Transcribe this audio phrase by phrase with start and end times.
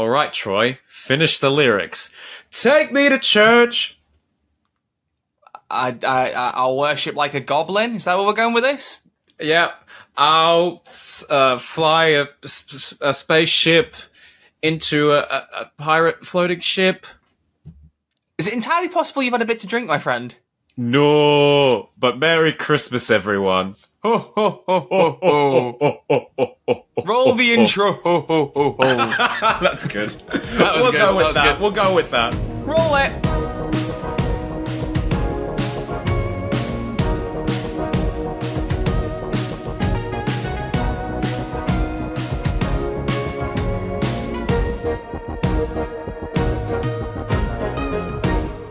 [0.00, 2.08] All right, Troy, finish the lyrics.
[2.50, 4.00] Take me to church.
[5.68, 7.96] I, I, I'll worship like a goblin.
[7.96, 9.02] Is that what we're going with this?
[9.38, 9.72] Yeah,
[10.16, 10.82] I'll
[11.28, 12.26] uh, fly
[13.02, 13.94] a spaceship
[14.62, 17.04] into a, a, a pirate floating ship.
[18.38, 20.34] Is it entirely possible you've had a bit to drink, my friend?
[20.78, 23.76] No, but Merry Christmas, everyone.
[24.02, 24.88] Ho, ho, ho,
[25.20, 26.84] ho, ho.
[27.04, 27.92] Roll the intro.
[27.92, 28.96] Ho, ho, ho, ho.
[29.60, 30.10] That's good.
[30.30, 31.52] That was we'll good, go with was that.
[31.52, 31.60] good.
[31.60, 32.34] We'll go with that.
[32.64, 33.12] Roll it.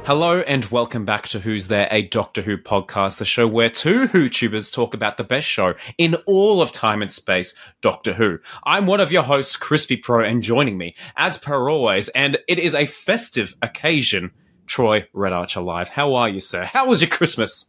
[0.10, 4.08] Hello and welcome back to Who's There, a Doctor Who podcast, the show where two
[4.08, 8.40] WhoTubers talk about the best show in all of time and space, Doctor Who.
[8.64, 12.58] I'm one of your hosts, Crispy Pro, and joining me, as per always, and it
[12.58, 14.32] is a festive occasion,
[14.66, 15.90] Troy Red Archer Live.
[15.90, 16.64] How are you, sir?
[16.64, 17.68] How was your Christmas?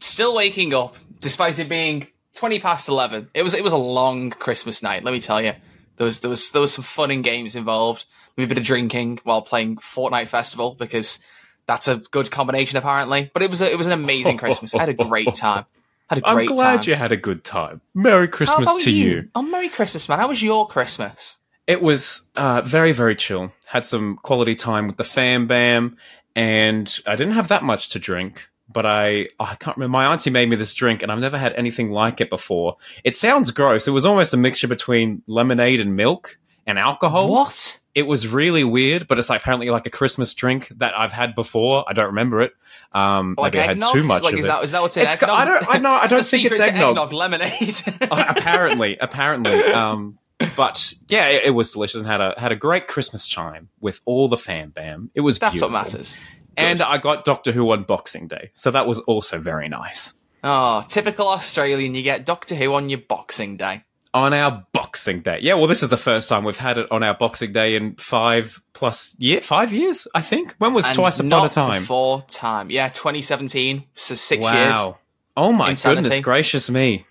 [0.00, 3.30] Still waking up, despite it being twenty past eleven.
[3.32, 5.04] It was it was a long Christmas night.
[5.04, 5.52] Let me tell you,
[5.98, 8.06] there was there was there was some fun and games involved.
[8.36, 11.20] Maybe a bit of drinking while playing Fortnite Festival because
[11.66, 13.30] that's a good combination apparently.
[13.32, 14.74] But it was a, it was an amazing Christmas.
[14.74, 15.66] I had a great time.
[16.08, 16.88] Had a I'm glad time.
[16.88, 17.80] you had a good time.
[17.92, 19.28] Merry Christmas to you.
[19.34, 20.18] Oh, Merry Christmas, man!
[20.18, 21.38] How was your Christmas?
[21.66, 23.52] It was uh, very, very chill.
[23.66, 25.96] Had some quality time with the fam bam,
[26.36, 28.48] and I didn't have that much to drink.
[28.68, 29.92] But I, I can't remember.
[29.92, 32.76] My auntie made me this drink, and I've never had anything like it before.
[33.02, 33.88] It sounds gross.
[33.88, 37.28] It was almost a mixture between lemonade and milk and alcohol.
[37.30, 37.80] What?
[37.94, 41.34] It was really weird, but it's like apparently like a Christmas drink that I've had
[41.34, 41.84] before.
[41.88, 42.52] I don't remember it.
[42.92, 44.48] Um, Like maybe I had too much like, of is it.
[44.48, 45.38] That, is that what's in It's- eggnog?
[45.38, 47.12] I don't- I know- I don't think it's to eggnog.
[47.12, 47.74] lemonade.
[48.10, 49.54] Uh, apparently, apparently.
[49.64, 50.18] Um,
[50.56, 54.02] but yeah, it, it was delicious and had a had a great Christmas time with
[54.04, 55.10] all the fam bam.
[55.14, 55.72] It was That's beautiful.
[55.74, 56.18] what matters.
[56.58, 60.12] And I got Doctor Who on Boxing Day, so that was also very nice.
[60.44, 61.94] Oh, typical Australian.
[61.94, 63.84] You get Doctor Who on your Boxing Day.
[64.16, 65.52] On our Boxing Day, yeah.
[65.54, 68.62] Well, this is the first time we've had it on our Boxing Day in five
[68.72, 70.54] plus year, five years, I think.
[70.56, 71.82] When was And Twice Upon a Time?
[71.82, 72.70] Before time.
[72.70, 73.84] Yeah, 2017.
[73.94, 74.42] So six years.
[74.74, 74.96] wow.
[75.36, 76.02] Oh my Insanity.
[76.04, 77.04] goodness gracious me!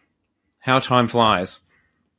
[0.58, 1.60] How time flies.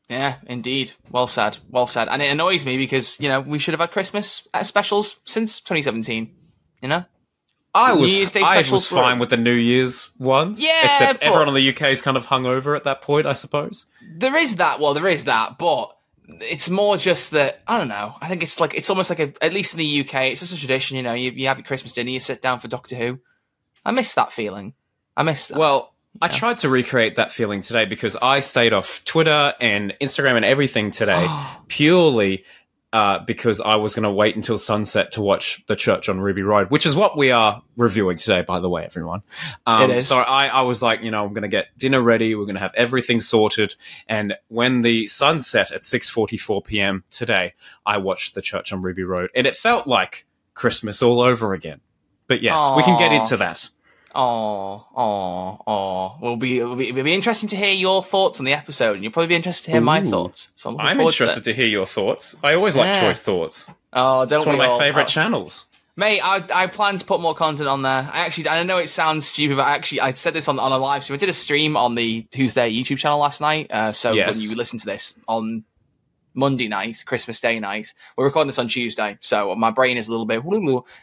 [0.08, 0.92] Yeah, indeed.
[1.10, 1.58] Well said.
[1.68, 2.06] Well said.
[2.06, 5.58] And it annoys me because, you know, we should have had Christmas uh, specials since
[5.58, 6.32] 2017.
[6.80, 7.04] You know?
[7.76, 10.64] I New was Year's Day I was fine with the New Year's ones.
[10.64, 13.86] Yeah, except everyone in the UK is kind of hungover at that point, I suppose.
[14.16, 14.80] There is that.
[14.80, 15.58] Well, there is that.
[15.58, 18.14] But it's more just that, I don't know.
[18.20, 20.54] I think it's like, it's almost like, a, at least in the UK, it's just
[20.54, 20.96] a tradition.
[20.96, 23.20] You know, you, you have your Christmas dinner, you sit down for Doctor Who.
[23.84, 24.74] I miss that feeling.
[25.16, 25.58] I miss that.
[25.58, 30.36] Well, I tried to recreate that feeling today because I stayed off Twitter and Instagram
[30.36, 31.28] and everything today
[31.68, 32.44] purely
[32.96, 36.40] uh, because I was going to wait until sunset to watch The Church on Ruby
[36.40, 39.22] Road, which is what we are reviewing today, by the way, everyone.
[39.66, 40.08] Um, It is.
[40.08, 42.34] So I, I was like, you know, I'm going to get dinner ready.
[42.34, 43.74] We're going to have everything sorted.
[44.08, 47.04] And when the sun set at 6.44 p.m.
[47.10, 47.52] today,
[47.84, 49.28] I watched The Church on Ruby Road.
[49.34, 50.24] And it felt like
[50.54, 51.82] Christmas all over again.
[52.28, 53.68] But yes, we can get into that.
[54.18, 56.16] Oh, oh, oh.
[56.22, 59.02] Will be it'll, be it'll be interesting to hear your thoughts on the episode, and
[59.04, 60.50] you'll probably be interested to hear my thoughts.
[60.54, 61.56] So I'm, I'm interested to this.
[61.56, 62.34] hear your thoughts.
[62.42, 63.00] I always like Yeah.
[63.00, 63.66] choice thoughts.
[63.92, 64.78] Oh, don't It's one of my all?
[64.78, 65.66] favorite Oh, channels.
[65.98, 68.10] Mate, I, I plan to put more content on there.
[68.12, 70.70] I actually, I know it sounds stupid, but I actually, I said this on, on
[70.72, 71.14] a live stream.
[71.14, 73.70] I did a stream on the Who's There YouTube channel last night.
[73.70, 74.34] Uh, so Yes.
[74.34, 75.64] when you listen to this on
[76.34, 79.16] Monday night, Christmas Day night, we're recording this on Tuesday.
[79.22, 80.42] So my brain is a little bit,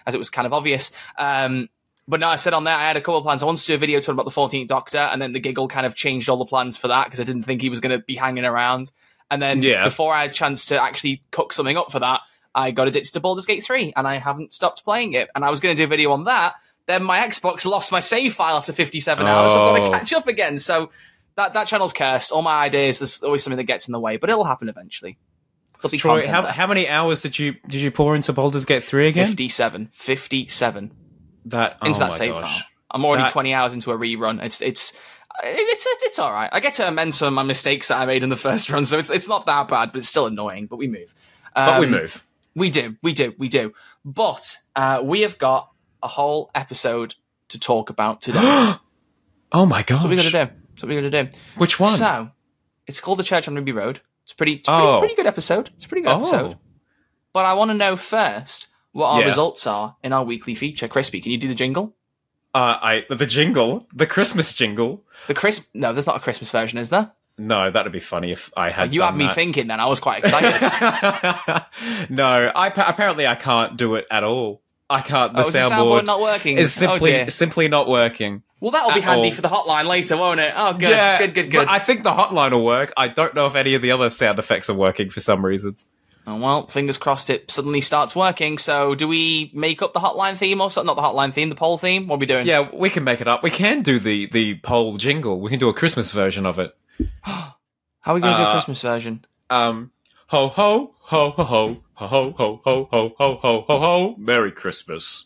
[0.05, 0.91] as it was kind of obvious.
[1.17, 1.69] Um,
[2.07, 3.43] but no, I said on there, I had a couple of plans.
[3.43, 5.67] I wanted to do a video talking about the 14th Doctor, and then the giggle
[5.67, 7.97] kind of changed all the plans for that because I didn't think he was going
[7.97, 8.91] to be hanging around.
[9.31, 9.83] And then Yeah.
[9.85, 12.21] before I had a chance to actually cook something up for that,
[12.53, 15.29] I got addicted to Baldur's Gate 3 and I haven't stopped playing it.
[15.33, 16.53] And I was going to do a video on that.
[16.85, 19.53] Then my Xbox lost my save file after 57 hours.
[19.53, 19.85] I've got Oh.
[19.85, 20.59] to catch up again.
[20.59, 20.91] So
[21.35, 22.31] that, that channel's cursed.
[22.31, 25.17] All my ideas, there's always something that gets in the way, but it'll happen eventually.
[25.97, 29.25] Troy, how, how many hours did you did you pour into Baldur's Gate three again?
[29.27, 29.89] 57.
[29.93, 30.91] 57
[31.45, 32.59] That oh into that my save gosh.
[32.59, 32.67] file.
[32.91, 34.41] I'm already That- 20 hours into a rerun.
[34.43, 34.93] It's, it's,
[35.43, 36.49] it's, it's all right.
[36.51, 38.85] I get to amend some of my mistakes that I made in the first run.
[38.85, 41.13] So it's, it's not that bad, but it's still annoying, but we move.
[41.55, 42.25] But we Um, move.
[42.55, 43.73] We do, we do, we do.
[44.05, 45.71] But uh, we have got
[46.03, 47.15] a whole episode
[47.49, 48.73] to talk about today.
[49.55, 50.01] Oh my god!
[50.01, 50.51] what we're gonna do.
[50.71, 51.37] That's what we're gonna do.
[51.57, 51.91] Which one?
[51.95, 52.31] So
[52.87, 54.01] it's called The Church on Ruby Road.
[54.23, 54.97] It's pretty, it's pretty, Oh.
[54.97, 55.69] pretty good episode.
[55.75, 56.21] It's a pretty good Oh.
[56.21, 56.57] episode.
[57.33, 59.27] But I want to know first what our Yeah.
[59.27, 60.87] results are in our weekly feature.
[60.87, 61.93] Crispy, can you do the jingle?
[62.55, 65.03] uh, I the jingle, the Christmas jingle.
[65.27, 65.67] The Chris?
[65.73, 67.11] No, there's not a Christmas version, is there?
[67.35, 68.93] No, that'd be funny if I had.
[68.93, 69.33] You had me that.
[69.33, 69.65] thinking.
[69.67, 70.61] Then I was quite excited.
[72.09, 74.61] no, I apparently I can't do it at all.
[74.89, 75.33] I can't.
[75.33, 76.57] The oh, is the soundboard, soundboard not working?
[76.59, 77.29] is Oh, simply dear.
[77.31, 78.43] simply not working.
[78.59, 79.33] Well, that'll be handy all.
[79.35, 80.53] for the hotline later, won't it?
[80.55, 81.67] Oh, good, good, good, good.
[81.67, 82.93] I think the hotline will work.
[82.95, 85.75] I don't know if any of the other sound effects are working for some reason.
[86.25, 88.57] Oh, well, fingers crossed it suddenly starts working.
[88.57, 90.87] So, do we make up the hotline theme or something?
[90.87, 92.07] Not the hotline theme, the poll theme?
[92.07, 92.47] What are we doing?
[92.47, 93.43] Yeah, we can make it up.
[93.43, 95.41] We can do the the poll jingle.
[95.41, 96.75] We can do a Christmas version of it.
[97.23, 97.55] How
[98.05, 99.25] are we going to do a Uh, Christmas version?
[99.49, 99.91] Um,
[100.27, 104.15] ho ho ho ho ho ho ho ho ho ho ho ho ho ho.
[104.17, 105.25] Merry Christmas.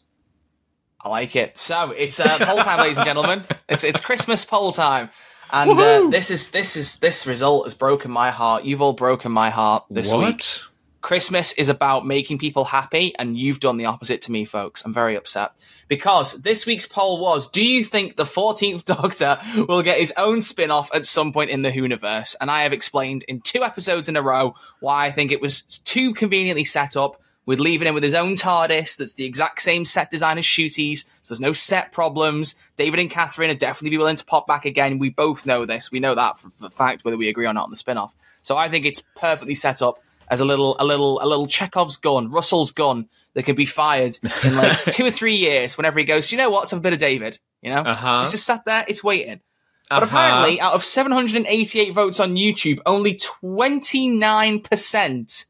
[0.99, 1.57] I like it.
[1.57, 3.43] So it's uh, poll time, ladies and gentlemen.
[3.69, 5.09] It's it's Christmas poll time,
[5.53, 6.11] and uh, Woohoo!
[6.11, 8.63] this is this is this result has broken my heart.
[8.65, 10.63] You've all broken my heart this what?
[11.01, 14.83] Christmas is about making people happy, and you've done the opposite to me, folks.
[14.83, 15.51] I'm very upset
[15.87, 20.41] because this week's poll was: Do you think the 14th Doctor will get his own
[20.41, 22.35] spin-off at some point in the Whoniverse?
[22.41, 25.61] And I have explained in two episodes in a row why I think it was
[25.61, 27.21] too conveniently set up.
[27.45, 31.05] With leaving him with his own TARDIS that's the exact same set design as Ncuti's,
[31.23, 32.55] so there's no set problems.
[32.75, 34.99] David and Catherine are definitely be willing to pop back again.
[34.99, 35.89] We both know this.
[35.89, 38.17] We know that for, for fact, whether we agree or not on the spin-off.
[38.41, 41.97] So I think it's perfectly set up as a little, a little, a little Chekhov's
[41.97, 45.77] gun, Russell's gun that can be fired in like two or three years.
[45.77, 46.61] Whenever he goes, "Do you know what?
[46.61, 47.39] Let's have a bit of David.
[47.61, 48.19] You know, Uh-huh.
[48.21, 49.41] it's just sat there, it's waiting.
[49.89, 50.17] But Uh-huh.
[50.17, 55.45] apparently, out of 788 votes on YouTube, only 29%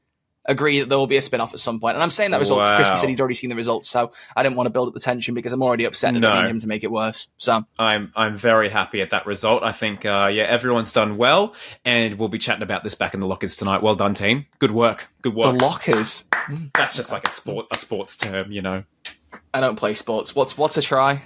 [0.47, 1.95] agree that there will be a spin off at some point.
[1.95, 2.95] And I'm saying that result because Crispy Wow.
[2.97, 5.33] said he'd already seen the results, so I didn't want to build up the tension
[5.33, 6.33] because I'm already upset and I No.
[6.35, 7.27] don't need him to make it worse.
[7.37, 9.63] So, I'm I'm very happy at that result.
[9.63, 11.53] I think uh, yeah, everyone's done well,
[11.85, 13.81] and we'll be chatting about this back in the lockers tonight.
[13.83, 14.45] Well done, team.
[14.59, 15.09] Good work.
[15.21, 15.57] Good work.
[15.57, 16.23] the lockers.
[16.73, 18.83] That's just like a sport a sports term, you know.
[19.53, 20.33] I don't play sports.
[20.35, 21.21] What's what's a try?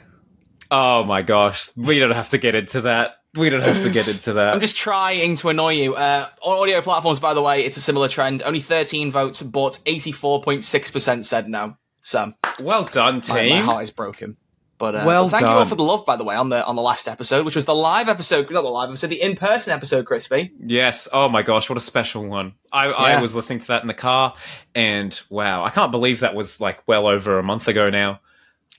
[0.71, 3.17] Oh my gosh, we don't have to get into that.
[3.35, 4.53] We don't have to get into that.
[4.53, 5.95] I'm just trying to annoy you.
[5.95, 8.41] Uh, on audio platforms, by the way, it's a similar trend.
[8.43, 11.77] Only 13 votes, but 84.6% said no.
[12.01, 14.37] So well done, my, my heart is broken.
[14.79, 16.75] But uh, Well thank you all for the love, by the way, on the on
[16.75, 19.71] the last episode, which was the live episode, not the live episode, the in person
[19.71, 20.51] episode, Crispy.
[20.59, 21.07] Yes.
[21.13, 22.55] Oh my gosh, what a special one.
[22.71, 24.33] I, I was listening to that in the car,
[24.73, 28.21] and wow, I can't believe that was like well over a month ago now.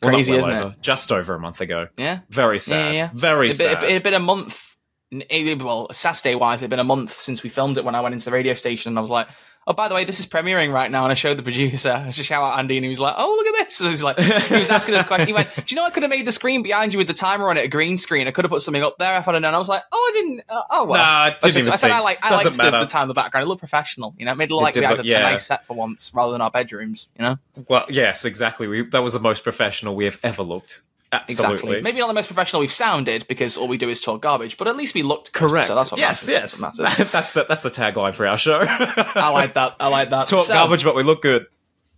[0.03, 1.89] Well, Crazy, well isn't over, Just over a month ago.
[1.97, 2.95] Yeah, Very yeah, sad.
[2.95, 3.11] yeah.
[3.15, 3.85] Very been, sad.
[3.85, 4.72] it'd been a month.
[5.13, 8.15] It- Well, Saturday wise, it'd been a month since we filmed it when I went
[8.15, 9.29] into the radio station, and I was like,
[9.67, 11.93] "Oh, by the way, this is premiering right now." And I showed the producer.
[12.07, 13.91] I should shout out Andy, and he was like, "Oh, look at this!" So he
[13.91, 15.29] was like, he was asking us questions.
[15.29, 17.15] He went, "Do you know I could have made the screen behind you with the
[17.15, 18.27] timer on it a green screen?
[18.27, 20.11] I could have put something up there if I'd have known." I was like, "Oh,
[20.15, 20.43] I didn't.
[20.49, 21.91] Uh, oh well." Nah, I didn't said, I, said.
[21.91, 23.45] I like I liked the, the time in the background.
[23.45, 24.33] It looked professional, you know.
[24.33, 25.19] It made it look like did we had look- a, yeah.
[25.19, 27.39] a nice set for once, rather than our bedrooms, you know.
[27.69, 28.67] Well, yes, exactly.
[28.67, 30.83] We, that was the most professional we have ever looked.
[31.13, 31.53] Absolutely.
[31.53, 31.83] Exactly.
[31.83, 34.67] Maybe not the most professional we've sounded because all we do is talk garbage, but
[34.67, 35.41] at least we looked good.
[35.41, 35.67] Correct.
[35.69, 36.41] So that's what yes, matters.
[36.41, 36.61] yes.
[36.61, 37.13] That's what matters.
[37.13, 38.61] that's the that's the tagline for our show.
[38.67, 39.77] I like that.
[39.79, 40.27] I like that.
[40.29, 41.47] Talk So, garbage, but we look good.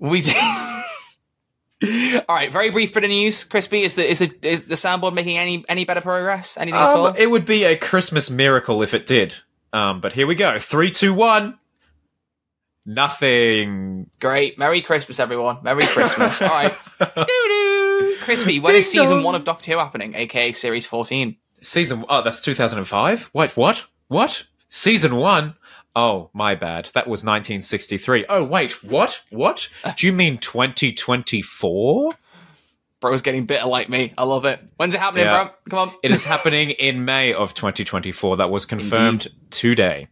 [0.00, 0.32] We do.
[2.28, 3.44] All right, very brief bit of news.
[3.44, 6.56] Crispy, is the is the is the soundboard making any any better progress?
[6.56, 7.06] Anything at all?
[7.08, 9.34] Um, it would be a Christmas miracle if it did.
[9.72, 10.58] Um, but here we go.
[10.58, 11.58] Three, two, one.
[12.86, 14.10] Nothing.
[14.20, 14.58] Great.
[14.58, 15.58] Merry Christmas, everyone.
[15.62, 16.40] Merry Christmas.
[16.42, 16.74] all right.
[17.00, 17.73] Doo-doo.
[18.20, 19.24] Crispy, when is Ding season dong.
[19.24, 20.14] one of Doctor Who happening?
[20.14, 21.36] AKA series fourteen.
[21.60, 22.04] Season.
[22.08, 23.30] Oh, that's 2005.
[23.32, 23.86] Wait, what?
[24.08, 24.44] What?
[24.68, 25.54] Season one?
[25.96, 26.86] Oh, my bad.
[26.94, 28.26] That was 1963.
[28.28, 29.22] Oh, wait, what?
[29.30, 29.68] What?
[29.96, 32.14] Do you mean 2024?
[33.00, 34.12] Bro's getting bitter like me.
[34.18, 34.60] I love it.
[34.76, 35.44] When's it happening, Yeah.
[35.44, 35.52] bro?
[35.70, 35.94] Come on.
[36.02, 38.38] It is happening in May of 2024.
[38.38, 40.08] That was confirmed today.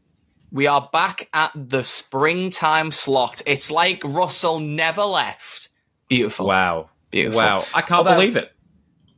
[0.51, 3.41] We are back at the springtime slot.
[3.47, 5.71] It's like Russell never left.
[6.09, 6.47] Beautiful.
[6.47, 6.91] Wow.
[7.13, 7.39] Beautiful.
[7.39, 7.65] Wow.
[7.73, 8.53] I can't Although- believe it.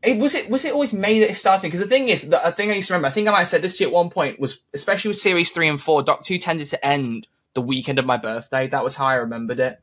[0.02, 1.68] It, was it was it always May that it started?
[1.68, 3.38] Because the thing is, the, a thing I used to remember, I think I might
[3.38, 6.02] have said this to you at one point, was especially with series three and four,
[6.02, 8.68] Doctor Who tended to end the weekend of my birthday.
[8.68, 9.80] That was how I remembered it.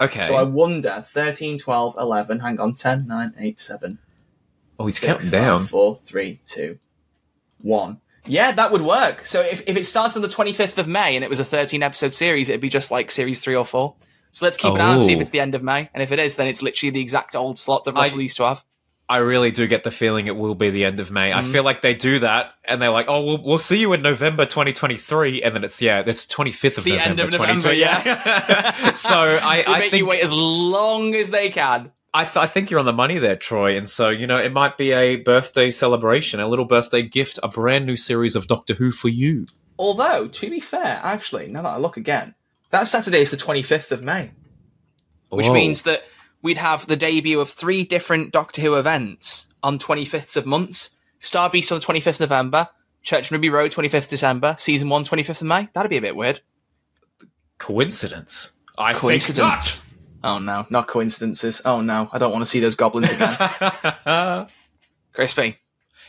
[0.00, 0.24] Okay.
[0.24, 3.98] So I wonder 13, 12, 11, hang on, 10, 9, 8, 7,
[4.78, 5.64] oh, he's 6, counting 5, down.
[5.64, 6.78] 4, 3, 2,
[7.62, 8.00] 1.
[8.26, 9.26] Yeah, that would work.
[9.26, 11.82] So if, if it starts on the 25th of May and it was a 13
[11.82, 13.94] episode series, it'd be just like series 3 or 4.
[14.34, 15.22] So let's keep an eye and see if Oh.
[15.22, 15.88] it's the end of May.
[15.94, 18.44] And if it is, then it's literally the exact old slot that I- used to
[18.44, 18.64] have.
[19.08, 21.30] I really do get the feeling it will be the end of May.
[21.32, 21.52] I Mm.
[21.52, 24.46] feel like they do that and they're like, oh, we'll, we'll see you in November
[24.46, 25.42] 2023.
[25.42, 28.92] And then it's, yeah, it's 25th of The November end of November, yeah.
[28.94, 31.92] so I, They I make think you wait as long as they can.
[32.14, 33.76] I, th- I think you're on the money there, Troy.
[33.76, 37.48] And so, you know, it might be a birthday celebration, a little birthday gift, a
[37.48, 39.46] brand new series of Doctor Who for you.
[39.78, 42.34] Although, to be fair, actually, now that I look again,
[42.74, 44.32] that Saturday is the 25th of May,
[45.28, 45.52] which Whoa.
[45.52, 46.02] means that
[46.42, 50.90] we'd have the debut of three different Doctor Who events on 25th of months.
[51.20, 52.68] Starbeast on the 25th of November,
[53.02, 54.56] Church on Ruby Road, 25th December.
[54.58, 55.68] Season 1, 25th of May.
[55.72, 56.40] That'd be a bit weird.
[57.58, 58.52] Coincidence?
[58.76, 59.82] I Coincidence.
[60.24, 61.62] Oh no, not coincidences.
[61.64, 64.46] Oh no, I don't want to see those goblins again.
[65.12, 65.58] Crispy,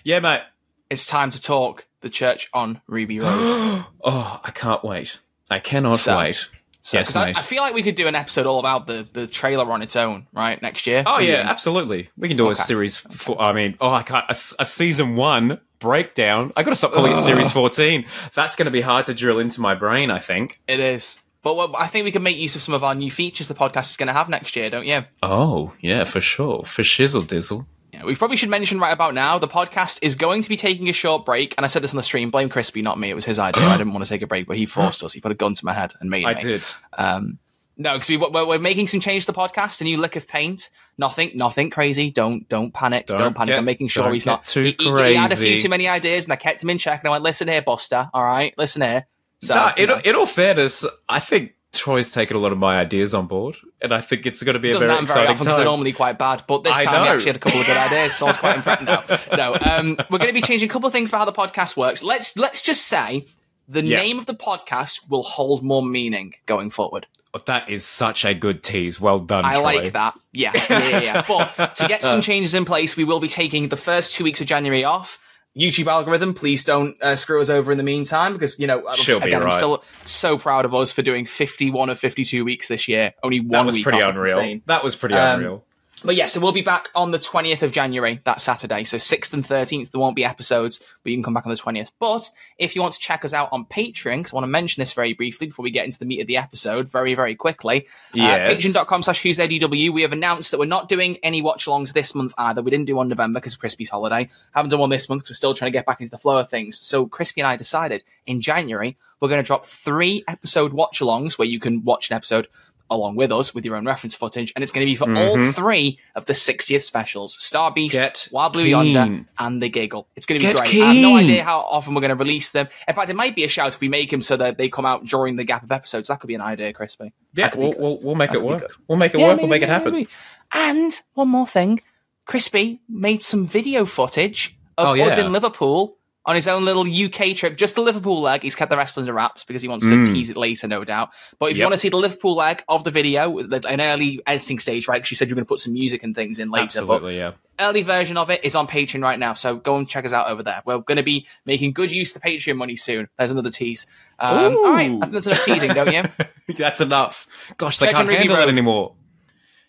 [0.03, 0.41] yeah, mate.
[0.89, 3.85] it's time to talk the church on Ruby Road.
[4.03, 5.19] oh, I can't wait.
[5.49, 6.49] I cannot So- wait.
[6.81, 7.37] So, yes, 'cause I, mate.
[7.39, 9.95] I feel like we could do an episode all about the, the trailer on its
[9.95, 10.61] own, right?
[10.61, 11.01] Next year.
[11.07, 11.49] Oh yeah, Brilliant.
[11.49, 12.09] absolutely.
[12.15, 12.97] We can do a series.
[12.97, 14.23] For, I mean, oh, I can't.
[14.29, 16.53] A, a season one breakdown.
[16.55, 18.05] I got to stop calling it series fourteen.
[18.35, 20.11] That's going to be hard to drill into my brain.
[20.11, 20.61] I think.
[20.67, 21.17] It is.
[21.41, 23.55] But well, I think we can make use of some of our new features the
[23.55, 25.05] podcast is going to have next year, don't you?
[25.23, 26.63] Oh yeah, for sure.
[26.65, 27.65] For shizzle dizzle.
[28.05, 30.93] We probably should mention right about now the podcast is going to be taking a
[30.93, 31.53] short break.
[31.57, 32.29] And I said this on the stream.
[32.31, 33.09] Blame Crispy, not me.
[33.09, 33.63] It was his idea.
[33.63, 35.13] I didn't want to take a break, but he forced us.
[35.13, 36.27] He put a gun to my head and made it.
[36.27, 36.39] I me.
[36.41, 36.63] did.
[36.97, 37.39] Um,
[37.77, 39.81] no, because we, we're, we're making some change to the podcast.
[39.81, 40.69] A new lick of paint.
[40.97, 42.09] Nothing, nothing crazy.
[42.09, 43.05] Don't, don't panic.
[43.05, 43.51] Don't, Don't panic.
[43.53, 45.87] get- I'm making sure he's not too he, he- he had a few too many
[45.87, 47.01] ideas, and I kept him in check.
[47.01, 48.09] And I went, "Listen here, Buster.
[48.13, 49.07] All right, listen here."
[49.41, 52.57] So, no, you in, know, in all fairness, I think Troy's taken a lot of
[52.57, 55.05] my ideas on board, and I think it's going to be it a very happen
[55.07, 55.71] very exciting often because they're time.
[55.71, 56.43] normally quite bad.
[56.47, 57.13] But this I time we know.
[57.13, 58.81] actually had a couple of good ideas, so I was quite impressed.
[58.83, 59.03] No,
[59.35, 59.57] no.
[59.61, 62.01] Um, we're going to be changing a couple of things about how the podcast works.
[62.03, 63.25] Let's let's just say
[63.67, 63.97] the Yeah.
[63.97, 67.07] name of the podcast will hold more meaning going forward.
[67.33, 69.01] Oh, that is such a good tease.
[69.01, 69.43] Well done.
[69.43, 69.61] I Troy.
[69.63, 70.17] like that.
[70.31, 71.23] Yeah, yeah, yeah, yeah.
[71.27, 74.39] But to get some changes in place, we will be taking the first two weeks
[74.39, 75.19] of January off.
[75.57, 78.95] YouTube algorithm, please don't uh, screw us over in the meantime because, you know, I'm-
[78.97, 82.87] She'll again, I'm still so proud of us for doing 51 of 52 weeks this
[82.87, 83.13] year.
[83.23, 83.99] Only one That was week pretty.
[84.01, 84.59] Unreal.
[84.65, 85.64] That was pretty Um, unreal.
[86.03, 88.83] But yeah, so we'll be back on the 20th of January, that Saturday.
[88.83, 91.59] So 6th and 13th, there won't be episodes, but you can come back on the
[91.59, 91.91] 20th.
[91.99, 94.81] But if you want to check us out on Patreon, because I want to mention
[94.81, 97.87] this very briefly before we get into the meat of the episode, very, very quickly.
[98.13, 98.47] Yes.
[98.47, 99.93] Uh, Patreon.com slash Who's There DW.
[99.93, 102.61] We have announced that we're not doing any watch alongs this month either.
[102.61, 104.29] We didn't do one November because of Crispy's holiday.
[104.53, 106.37] Haven't done one this month because we're still trying to get back into the flow
[106.37, 106.79] of things.
[106.79, 111.39] So Crispy and I decided in January, we're going to drop three episode watch alongs
[111.39, 112.47] where you can watch an episode
[112.89, 115.35] along with us with your own reference footage, and it's going to be for all
[115.35, 115.51] mm-hmm.
[115.51, 118.93] three of the 60th specials: Star Beast, Get Wild Blue keen.
[118.93, 120.07] Yonder, and The Giggle.
[120.15, 120.81] It's going to be Get great.
[120.81, 122.67] I have no idea how often we're going to release them.
[122.87, 124.85] In fact, it might be a shout if we make them so that they come
[124.85, 126.07] out during the gap of episodes.
[126.07, 127.13] That could be an idea, Crispy.
[127.33, 128.71] Yeah, that could be we'll, we'll, we'll make That it work.
[128.87, 129.37] We'll make it Yeah, work.
[129.37, 129.93] We'll maybe, make it happen.
[129.93, 130.09] maybe.
[130.53, 131.81] And one more thing,
[132.25, 135.05] Crispy made some video footage of Oh, yeah.
[135.05, 138.41] us in Liverpool on his own little UK trip, just the Liverpool leg.
[138.43, 140.05] He's kept the rest under wraps because he wants to Mm.
[140.05, 141.09] tease it later, no doubt.
[141.39, 144.57] But if you want to see the Liverpool leg of the video, an early editing
[144.59, 145.01] stage, right?
[145.01, 146.63] 'cause you said you were going to put some music and things in later.
[146.79, 147.31] Absolutely, yeah.
[147.59, 150.29] Early version of it is on Patreon right now, so go and check us out
[150.29, 150.61] over there.
[150.65, 153.07] We're going to be making good use of the Patreon money soon.
[153.17, 153.85] There's another tease.
[154.19, 156.03] Um, all right, I think that's enough teasing, don't you?
[156.57, 157.27] That's enough.
[157.57, 158.93] Gosh, they can't handle it anymore.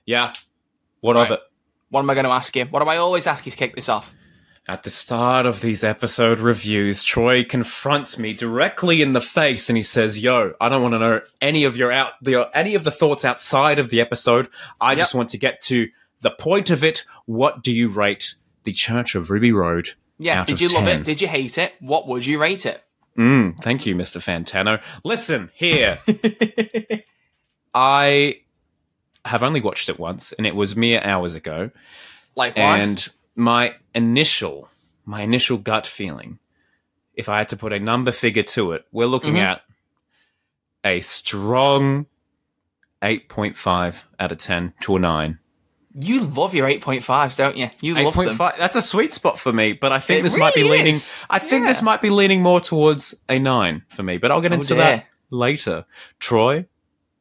[0.04, 0.32] Yeah.
[1.00, 1.40] What of it?
[1.90, 2.64] What am I going to ask you?
[2.66, 4.14] What do I always ask you to kick this off?
[4.68, 9.76] At the start of these episode reviews, Troy confronts me directly in the face and
[9.76, 12.82] he says, "Yo, I don't want to know any of your out the any of
[12.82, 14.48] the thoughts outside of the episode.
[14.80, 15.88] I just want to get to
[16.20, 17.04] the point of it.
[17.26, 21.04] What do you rate the Church of Ruby Road?" Yeah, did you love it?
[21.04, 21.74] Did you hate it?
[21.78, 22.82] What would you rate it?
[23.16, 24.20] Mm, thank you, Mr.
[24.20, 24.82] Fantano.
[25.04, 26.00] Listen here.
[27.74, 28.40] I
[29.24, 31.70] have only watched it once, and it was mere hours ago.
[32.34, 32.88] Likewise.
[32.88, 34.68] And my initial,
[35.04, 36.38] my initial gut feeling,
[37.14, 39.42] if I had to put a number figure to it, we're looking Mhm.
[39.44, 39.62] at
[40.84, 42.06] a strong
[43.02, 45.38] 8.5 out of 10 to a 9.
[45.98, 47.70] you love your 8.5s, don't you?
[47.80, 48.36] You love them.
[48.58, 50.94] that's a sweet spot for me, but I think It this might be really leaning,
[50.94, 51.14] is.
[51.30, 54.52] I think this might be leaning more towards a 9 for me, but I'll get
[54.52, 55.86] Oh, into that later.
[56.18, 56.66] Troy,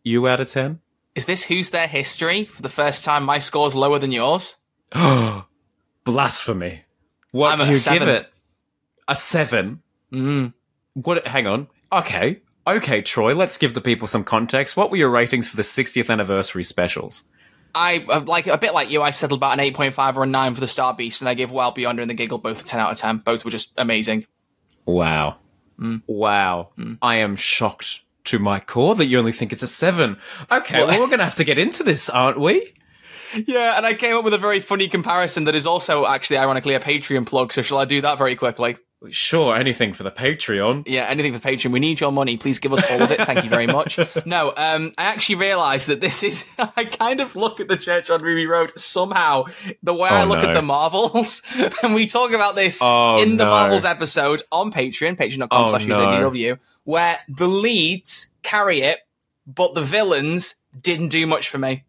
[0.04, 0.82] you out of 10?
[1.16, 2.44] Is this Who's There History?
[2.44, 4.58] For the first time, my score's lower than yours.
[6.06, 6.82] Blasphemy.
[7.32, 8.00] What I'm do at you seven.
[8.00, 8.32] give it?
[9.08, 9.82] A 7?
[10.14, 10.54] Mm.
[10.94, 11.28] What?
[11.28, 11.68] Hang on.
[11.92, 13.36] Okay, okay, Troy.
[13.36, 14.76] Let's give the people some context.
[14.78, 17.24] What were your ratings for the 60th anniversary specials?
[17.76, 19.02] I uh, like a bit like you.
[19.02, 21.52] I settled about an 8.5 or a 9 for the Star Beast, and I gave
[21.52, 23.18] Wild Beyonder and the Giggle both a 10 out of 10.
[23.18, 24.26] Both were just amazing.
[24.86, 25.38] Wow,
[25.80, 26.02] Mm.
[26.08, 26.70] wow.
[27.02, 30.18] I am shocked to my core that you only think it's a seven.
[30.50, 32.74] Okay, Well- well, we're gonna have to get into this, aren't we?
[33.46, 36.74] Yeah, and I came up with a very funny comparison that is also actually, ironically,
[36.76, 37.52] a Patreon plug.
[37.54, 38.78] So shall I do that very quickly?
[39.12, 40.84] Sure, anything for the Patreon.
[40.88, 41.72] Yeah, anything for Patreon.
[41.72, 42.38] We need your money.
[42.38, 43.20] Please give us all of it.
[43.22, 44.00] Thank you very much.
[44.26, 46.50] No, um, I actually realised that this is.
[46.58, 49.46] I kind of look at the church on Ruby Road somehow
[49.84, 50.50] the way I Oh, look no.
[50.50, 51.44] at the Marvels,
[51.84, 53.52] and we talk about this Oh, in the no.
[53.52, 56.00] Marvels episode on Patreon, patreon.com Oh, slash no.
[56.00, 59.00] UZDW, where the leads carry it,
[59.46, 61.84] but the villains didn't do much for me.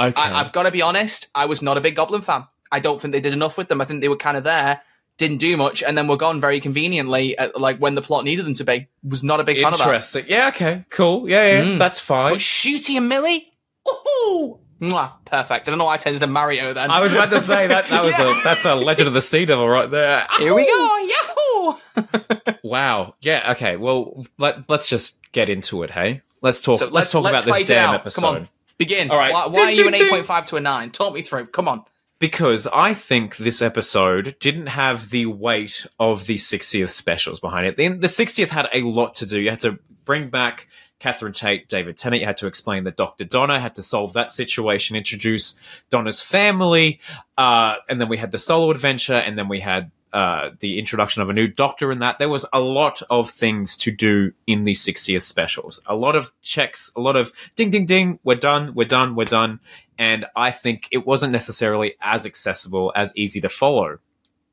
[0.00, 0.20] Okay.
[0.20, 1.28] I, I've got to be honest.
[1.34, 2.46] I was not a big Goblin fan.
[2.70, 3.80] I don't think they did enough with them.
[3.80, 4.80] I think they were kind of there
[5.16, 8.46] didn't do much, and then were gone very conveniently, at, like when the plot needed
[8.46, 8.86] them to be.
[9.02, 9.84] Was not a big fan of that.
[9.84, 10.24] Interesting.
[10.28, 10.48] Yeah.
[10.48, 10.84] Okay.
[10.90, 11.28] Cool.
[11.28, 11.54] Yeah.
[11.56, 11.62] Yeah.
[11.62, 11.78] Mm.
[11.80, 12.32] That's fine.
[12.32, 13.52] But Ncuti and Millie,
[13.88, 15.66] ooh, mwah, perfect.
[15.66, 16.90] I don't know why I tended to her then.
[16.90, 19.44] I was about to say that that was a that's a Legend of the Sea
[19.44, 20.24] Devil right there.
[20.38, 22.54] Here we go, yahoo!
[22.62, 23.14] Wow.
[23.20, 23.52] Yeah.
[23.52, 23.76] Okay.
[23.76, 25.90] Well, let, let's just get into it.
[25.90, 26.78] Hey, let's talk.
[26.78, 28.48] So let's, let's- talk let's about this damn episode.
[28.78, 29.10] Begin.
[29.10, 29.32] All right.
[29.32, 30.22] Why, why are you an Ding, ding, ding.
[30.24, 30.90] 8.5 to a 9?
[30.90, 31.46] Talk me through.
[31.48, 31.84] Come on.
[32.20, 37.76] because I think this episode didn't have the weight of the 60th specials behind it.
[37.76, 39.40] The, the 60th had a lot to do.
[39.40, 40.68] You had to bring back
[41.00, 42.20] Catherine Tate, David Tennant.
[42.20, 43.24] You had to explain that Dr.
[43.24, 45.56] Donna had to solve that situation, introduce
[45.90, 46.98] Donna's family,
[47.36, 51.22] uh, and then we had the solo adventure, and then we had uh, the introduction
[51.22, 52.18] of a new doctor in that.
[52.18, 55.80] There was a lot of things to do in the 60th specials.
[55.86, 59.24] A lot of checks, a lot of ding, ding, ding, we're done, we're done, we're
[59.24, 59.60] done.
[59.98, 63.98] And I think it wasn't necessarily as accessible, as easy to follow.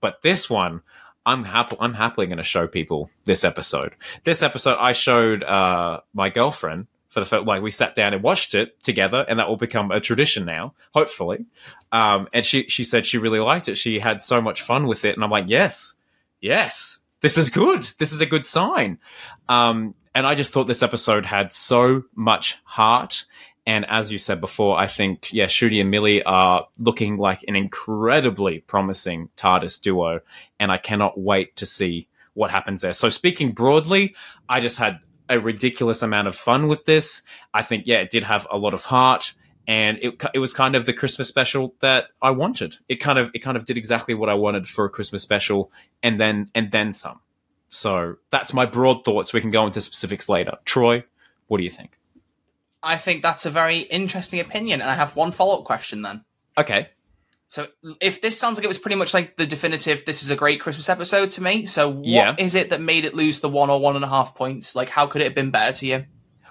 [0.02, 0.82] But this one,
[1.26, 1.76] I'm happy.
[1.80, 3.96] I'm happily going to show people this episode.
[4.24, 7.46] This episode, I showed uh, my girlfriend for the first.
[7.46, 10.76] Like we sat down and watched it together, and that will become a tradition now,
[10.94, 11.46] hopefully.
[11.96, 13.76] Um, and she she said she really liked it.
[13.76, 15.94] She had so much fun with it, and I'm like, yes,
[16.42, 17.84] yes, this is good.
[18.00, 19.00] This is a good sign.
[19.48, 23.24] Um, and I just thought this episode had so much heart.
[23.66, 27.56] And as you said before, I think, yeah, Ncuti and Millie are looking like an
[27.56, 30.20] incredibly promising TARDIS duo.
[30.60, 32.94] And I cannot wait to see what happens there.
[32.94, 34.16] So, speaking broadly,
[34.50, 35.00] I just had
[35.30, 37.22] a ridiculous amount of fun with this.
[37.54, 39.34] I think, yeah, it did have a lot of heart.
[39.68, 42.76] And it, it was kind of the Christmas special that I wanted.
[42.88, 45.72] It kind of it kind of did exactly what I wanted for a Christmas special,
[46.04, 47.20] and then and then some.
[47.68, 49.34] So that's my broad thoughts.
[49.34, 50.58] We can go into specifics later.
[50.66, 51.04] Troy,
[51.48, 51.98] what do you think?
[52.84, 56.24] I think that's a very interesting opinion, and I have one follow up question then.
[56.58, 56.90] Okay.
[57.48, 57.68] So,
[58.02, 60.60] if this sounds like it was pretty much like the definitive, this is a great
[60.62, 61.66] Christmas episode to me.
[61.66, 62.62] So, what is Yeah.
[62.62, 64.76] it that made it lose the one or one and a half points?
[64.76, 66.06] Like, how could it have been better to you?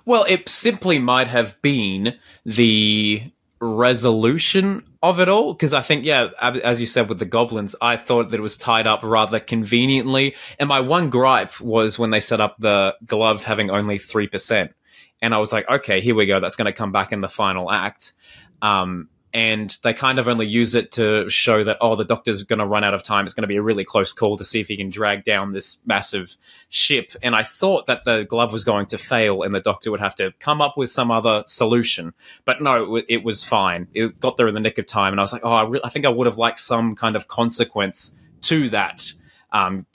[0.04, 3.22] Well, it simply might have been the
[3.60, 7.96] resolution of it all because I think, yeah, as you said with the goblins, I
[7.96, 10.34] thought that it was tied up rather conveniently.
[10.58, 14.74] And my one gripe was when they set up the glove having only three percent,
[15.22, 16.40] and I was like, okay, here we go.
[16.40, 18.12] That's going to come back in the final act.
[18.60, 22.60] Um, and they kind of only use it to show that oh the doctor's going
[22.60, 23.24] to run out of time.
[23.24, 25.52] It's going to be a really close call to see if he can drag down
[25.52, 26.36] this massive
[26.68, 27.12] ship.
[27.20, 30.14] And i thought that the glove was going to fail and the doctor would have
[30.16, 32.14] to come up with some other solution.
[32.44, 33.88] But no it, it was fine.
[33.92, 35.12] It got there in the nick of time.
[35.12, 37.16] And i was like oh i, re- I think i would have liked some kind
[37.16, 39.12] of consequence to that.
[39.52, 39.86] Um,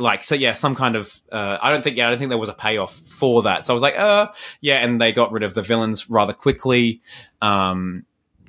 [0.00, 2.38] like so yeah some kind of uh, i don't think yeah i don't think there
[2.38, 3.64] was a payoff for that.
[3.64, 4.26] So i was like uh
[4.60, 7.00] yeah and they got rid of the villains rather quickly.
[7.40, 8.04] Um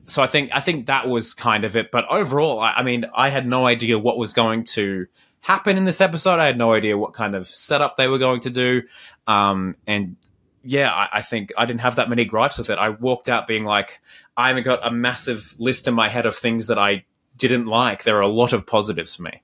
[0.09, 1.91] so I think I think that was kind of it.
[1.91, 5.07] But overall, I, I mean, I had no idea what was going to
[5.41, 6.39] happen in this episode.
[6.39, 8.83] I had no idea what kind of setup they were going to do.
[9.27, 10.15] Um, and
[10.63, 12.77] yeah, I, I think I didn't have that many gripes with it.
[12.77, 14.01] I walked out being like,
[14.35, 17.05] I haven't got a massive list in my head of things that I
[17.37, 18.03] didn't like.
[18.03, 19.41] There are a lot of positives for me.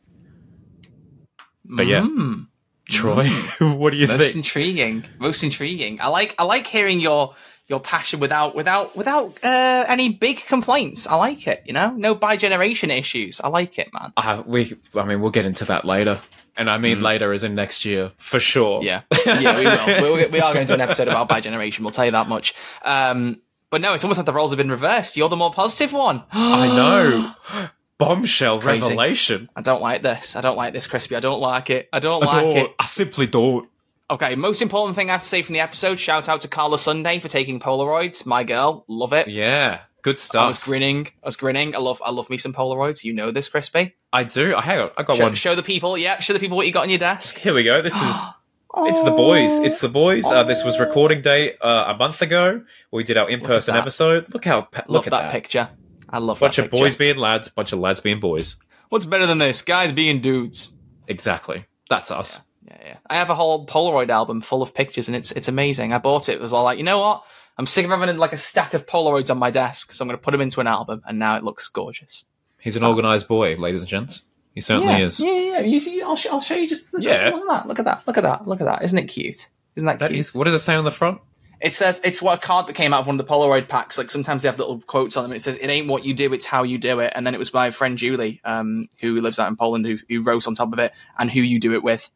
[1.63, 2.01] But yeah.
[2.01, 2.47] Mm.
[2.87, 3.27] Troy,
[3.59, 4.27] what do you most think?
[4.27, 7.33] Most intriguing most intriguing i like i like hearing your
[7.67, 11.07] your passion without without without uh, any big complaints.
[11.07, 11.91] I like it you know?
[11.91, 13.41] No bi-generation issues.
[13.41, 14.13] I like it man.
[14.17, 16.19] Uh, we, I mean, we'll get into that later.
[16.57, 18.81] And I mean later as in next year, for sure.
[18.83, 19.01] yeah.
[19.25, 20.15] Yeah we will.
[20.15, 21.83] We, we are going to do an episode about bi-generation.
[21.83, 22.53] We'll tell you that much.
[22.83, 25.17] Um but no it's almost like the roles have been reversed.
[25.17, 26.23] You're the more positive one.
[26.31, 27.69] I know.
[27.97, 29.49] Bombshell revelation.
[29.55, 30.35] i don't like this.
[30.35, 31.15] I don't like this crispy.
[31.15, 31.87] I don't like it.
[31.93, 32.57] I don't I like don't.
[32.57, 32.75] it.
[32.77, 33.69] I simply don't.
[34.09, 36.77] Okay most important thing i have to say from the episode shout out to carla
[36.77, 40.43] sunday for taking polaroids my girl love it Yeah, good stuff.
[40.43, 41.07] I was grinning.
[41.23, 41.75] I was grinning.
[41.75, 41.99] I love.
[42.05, 43.03] I love me some Polaroids.
[43.03, 43.95] You know this, Crispy.
[44.13, 44.53] I do.
[44.55, 44.91] I hang on.
[44.97, 45.33] I got Show, one.
[45.33, 45.97] show the people.
[45.97, 47.39] Yeah, show the people what you got on your desk.
[47.39, 47.81] Here we go.
[47.81, 48.27] This is.
[48.77, 49.57] It's the boys.
[49.59, 50.25] It's the boys.
[50.25, 52.61] Uh, this was recording day uh, a month ago.
[52.91, 53.79] We did our in-person that.
[53.81, 54.31] episode.
[54.33, 55.31] Look how pa- Love look at that, that.
[55.31, 55.69] picture.
[56.09, 56.61] I love that picture.
[56.63, 56.83] Bunch of picture.
[56.83, 57.47] boys being lads.
[57.47, 58.57] Bunch of lads being boys.
[58.89, 59.61] What's better than this?
[59.61, 60.73] Guys being dudes.
[61.07, 61.65] Exactly.
[61.89, 62.35] That's us.
[62.37, 62.95] Yeah, yeah.
[63.09, 65.93] I have a whole Polaroid album full of pictures, and it's it's amazing.
[65.93, 66.33] I bought it.
[66.33, 67.23] It was all like, you know what?
[67.57, 70.17] I'm sick of having like a stack of Polaroids on my desk, so I'm going
[70.17, 72.25] to put them into an album, and now it looks gorgeous.
[72.59, 74.23] He's an organised boy, ladies and gents.
[74.53, 75.19] He certainly yeah, is.
[75.19, 75.59] yeah, yeah.
[75.59, 76.91] You see, I'll, sh- I'll show you just.
[76.93, 77.29] Look, Yeah.
[77.33, 77.67] Look at that.
[77.67, 78.07] Look at that.
[78.07, 78.47] Look at that.
[78.47, 78.83] Look at that.
[78.83, 79.49] Isn't it cute?
[79.75, 80.19] Isn't that, That cute?
[80.19, 80.33] is.
[80.33, 81.19] What does it say on the front?
[81.61, 83.97] It's a it's what a card that came out of one of the Polaroid packs.
[83.97, 85.31] Like sometimes they have little quotes on them.
[85.33, 87.37] It says, "It ain't what you do, it's how you do it." And then it
[87.37, 90.73] was my friend Julie, um, who lives out in Poland, who, who wrote on top
[90.73, 92.09] of it, "And who you do it with."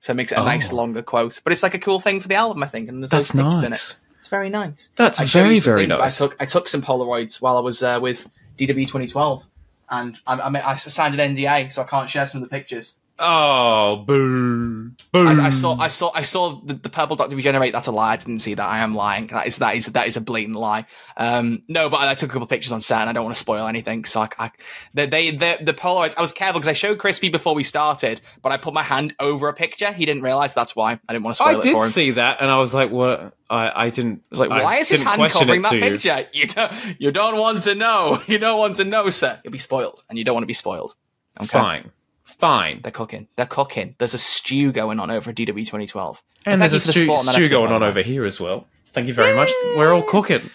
[0.00, 0.76] So it makes it a nice Oh.
[0.76, 1.40] longer quote.
[1.44, 2.88] But it's like a cool thing for the album, I think.
[2.88, 3.96] And there's That's pictures in it.
[4.18, 4.88] It's very nice.
[4.96, 6.20] That's I very very things, nice.
[6.20, 9.46] I took I took some Polaroids while I was uh, with DW 2012,
[9.90, 12.96] and I, I, I signed an NDA, so I can't share some of the pictures.
[13.22, 15.28] Oh, boo, boo!
[15.28, 17.74] I, I saw, I saw, I saw the, the purple Doctor regenerate.
[17.74, 18.12] That's a lie.
[18.12, 18.66] I didn't see that.
[18.66, 19.26] I am lying.
[19.26, 20.86] That is that is that is a blatant lie.
[21.18, 23.36] Um, no, but I, I took a couple pictures on set, and I don't want
[23.36, 24.06] to spoil anything.
[24.06, 24.50] So I, I
[24.94, 26.16] they, they the, the Polaroids.
[26.16, 29.14] I was careful because I showed Crispy before we started, but I put my hand
[29.20, 29.92] over a picture.
[29.92, 31.90] He didn't realize that's why I didn't want to spoil I it did for him.
[31.90, 34.18] see that, and I was like, "What?" I, I didn't.
[34.18, 36.20] I was like, why is his hand covering that picture?
[36.20, 36.26] You.
[36.40, 38.22] you don't, you don't want to know.
[38.30, 39.40] You don't want to know, sir.
[39.42, 40.94] You'll be spoiled, and you don't want to be spoiled.
[41.40, 41.48] Okay.
[41.48, 41.90] Fine,
[42.34, 42.80] fine.
[42.82, 43.28] They're cooking.
[43.36, 43.96] They're cooking.
[43.98, 46.22] There's a stew going on over at DW 2012.
[46.46, 48.66] And there's a stew, stew going on over here as well.
[48.92, 49.50] Thank you very much.
[49.76, 50.50] We're all cooking.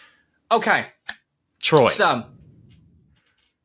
[0.52, 0.88] Okay,
[1.62, 1.88] Troy.
[1.88, 2.26] So,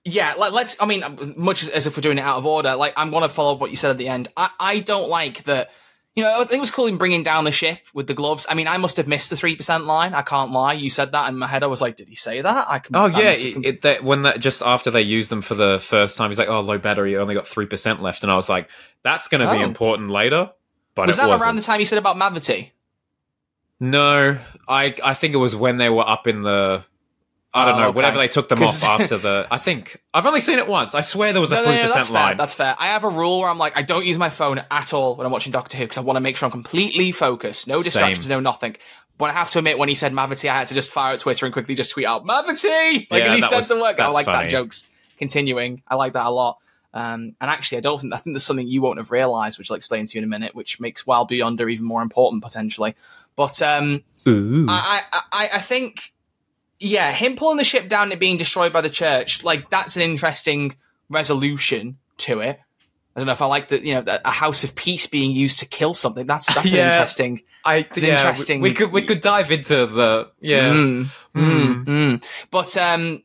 [0.04, 0.76] yeah, like, let's.
[0.80, 3.22] I mean, much as, as if we're doing it out of order, like I'm going
[3.22, 4.28] to follow up what you said at the end.
[4.36, 5.70] I, I don't like that.
[6.16, 8.44] You know, I think it was cool in bringing down the ship with the gloves.
[8.50, 10.12] I mean, I must have missed the three percent line.
[10.12, 10.72] I can't lie.
[10.72, 11.62] You said that in my head.
[11.62, 12.66] I was like, did he say that?
[12.68, 15.40] I can, Oh I yeah, it, it, that, when that just after they used them
[15.40, 18.32] for the first time, he's like, "Oh, low battery, only got three percent left," and
[18.32, 18.68] I was like,
[19.04, 19.64] "That's going to be Oh.
[19.64, 20.50] important later."
[20.96, 21.46] But was that wasn't.
[21.46, 22.70] around the time you said about Mavity?
[23.78, 24.36] No,
[24.68, 26.84] I I think it was when they were up in the.
[27.52, 27.88] I don't Oh, know.
[27.88, 27.96] okay.
[27.96, 30.94] Whenever they took them off after the, I think I've only seen it once.
[30.94, 32.22] I swear there was a No, no, three no, that's percent fair.
[32.26, 32.36] line.
[32.36, 32.76] That's fair.
[32.78, 35.26] I have a rule where I'm like, I don't use my phone at all when
[35.26, 37.66] I'm watching Doctor Who because I want to make sure I'm completely focused.
[37.66, 38.76] No distractions, no nothing.
[39.18, 41.20] But I have to admit, when he said Mavity, I had to just fire at
[41.20, 43.98] Twitter and quickly just tweet out Mavity, like Yeah, he said was- the word.
[44.00, 44.44] I like funny.
[44.44, 44.86] that jokes
[45.18, 45.82] continuing.
[45.88, 46.58] I like that a lot.
[46.94, 49.70] Um, and actually, I don't think I think there's something you won't have realised, which
[49.70, 52.94] I'll explain to you in a minute, which makes Wild Beyonder even more important potentially.
[53.36, 56.12] But um, I, I, I think,
[56.80, 59.96] yeah, him pulling the ship down and it being destroyed by the church, like that's
[59.96, 60.74] an interesting
[61.08, 62.58] resolution to it.
[63.14, 65.58] I don't know if I like that, you know, a house of peace being used
[65.58, 66.26] to kill something.
[66.26, 66.86] That's that's Yeah.
[66.86, 67.42] an interesting.
[67.64, 70.70] I an yeah, interesting- We, we could we could dive into the yeah.
[70.74, 71.44] Mm, Mm.
[71.44, 72.24] mm, mm.
[72.50, 73.22] But um,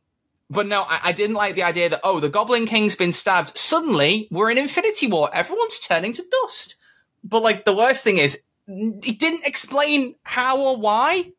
[0.49, 3.57] but no, I, I didn't like the idea that oh, the Goblin King's been stabbed.
[3.57, 5.29] Suddenly, we're in Infinity War.
[5.33, 6.75] Everyone's turning to dust.
[7.23, 11.31] But like the worst thing is, he didn't explain how or why.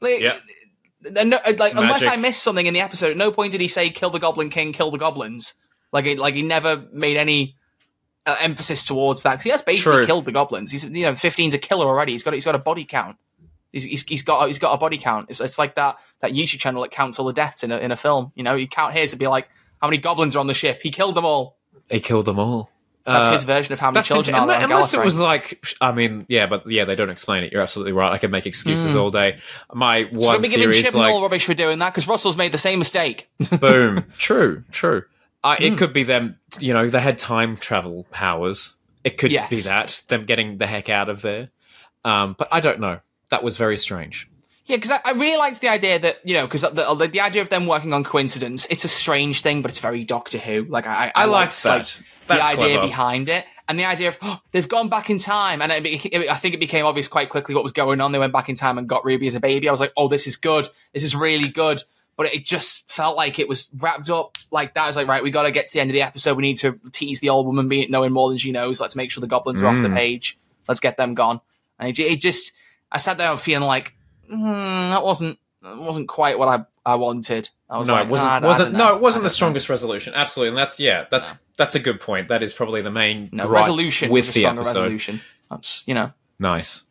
[0.00, 0.36] Like, Yeah.
[1.06, 3.60] Uh, no, uh, like unless I missed something in the episode, at no point did
[3.60, 5.54] he say "kill the Goblin King, kill the goblins."
[5.92, 7.56] Like, it, like he never made any
[8.26, 10.06] uh, emphasis towards that because he has basically True.
[10.06, 10.72] killed the goblins.
[10.72, 12.12] He's you know 15's a killer already.
[12.12, 13.16] He's got he's got a body count.
[13.72, 15.30] He's, he's, he's got he's got a body count.
[15.30, 17.92] It's, it's like that that YouTube channel that counts all the deaths in a in
[17.92, 18.32] a film.
[18.34, 19.48] You know, you count his and be like,
[19.80, 20.80] how many goblins are on the ship?
[20.82, 21.58] He killed them all.
[21.90, 22.70] He killed them all.
[23.04, 25.62] That's Uh, his version of how many children int- are there unless, it was like,
[25.80, 27.52] I mean, yeah, but yeah, they don't explain it.
[27.52, 28.10] You're absolutely right.
[28.10, 29.00] I could make excuses Mm.
[29.00, 29.38] all day.
[29.74, 32.36] My one be giving theory is and all like, rubbish for doing that because Russell's
[32.38, 33.28] made the same mistake.
[33.60, 35.04] boom, true, true.
[35.42, 35.62] Uh, Hmm.
[35.64, 36.38] It could be them.
[36.60, 38.74] You know, they had time travel powers.
[39.04, 39.50] It could Yes.
[39.50, 41.50] be that them getting the heck out of there.
[42.06, 43.00] Um, but I don't know.
[43.28, 44.28] That was very strange.
[44.66, 47.20] Yeah, because I, I really liked the idea that you know, because the, the the
[47.20, 50.64] idea of them working on coincidence, it's a strange thing, but it's very Doctor Who.
[50.64, 51.68] Like I, I, I liked that.
[51.68, 51.86] Like,
[52.26, 55.60] That's the idea behind it, and the idea of oh, they've gone back in time,
[55.60, 58.12] and it, it, I think it became obvious quite quickly what was going on.
[58.12, 59.68] They went back in time and got Ruby as a baby.
[59.68, 60.66] I was like, oh, this is good.
[60.94, 61.82] This is really good.
[62.16, 64.84] But it just felt like it was wrapped up like that.
[64.84, 66.36] I was like, right, we got to get to the end of the episode.
[66.36, 68.80] We need to tease the old woman being knowing more than she knows.
[68.80, 69.96] Let's make sure the goblins are off the Mm.
[69.96, 70.38] page.
[70.68, 71.40] Let's get them gone.
[71.78, 72.52] And it, it just,
[72.92, 73.96] I sat there feeling like,
[74.30, 77.48] mm, that wasn't that wasn't quite what I, I wanted.
[77.70, 78.30] I was no, like, it wasn't.
[78.30, 80.12] "Ah, wasn't no, it wasn't the know." strongest resolution.
[80.14, 82.28] Absolutely, and that's yeah, that's that's a good point.
[82.28, 84.80] That is probably the main No, resolution with the stronger episode.
[84.82, 85.20] resolution.
[85.50, 86.12] That's you know.
[86.38, 86.84] Nice.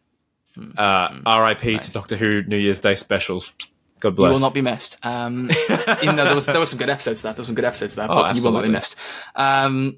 [0.55, 0.71] Hmm.
[0.77, 1.73] Uh, R.I.P.
[1.73, 1.87] Nice.
[1.87, 3.53] to Doctor Who New Year's Day specials.
[3.99, 4.29] God bless.
[4.29, 4.97] You will not be missed.
[5.03, 5.49] Um,
[6.01, 7.95] even though there was there were some good episodes there, there were some good episodes
[7.95, 8.95] there, Oh, but you will not be missed.
[9.35, 9.97] Um,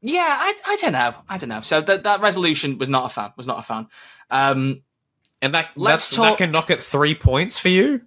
[0.00, 1.60] yeah, I, I don't know, I don't know.
[1.60, 3.32] So that that resolution was not a fan.
[3.36, 3.88] Was not a fan.
[4.30, 4.82] Um,
[5.42, 8.02] and that Let's that's, talk- that can knock at three points for you.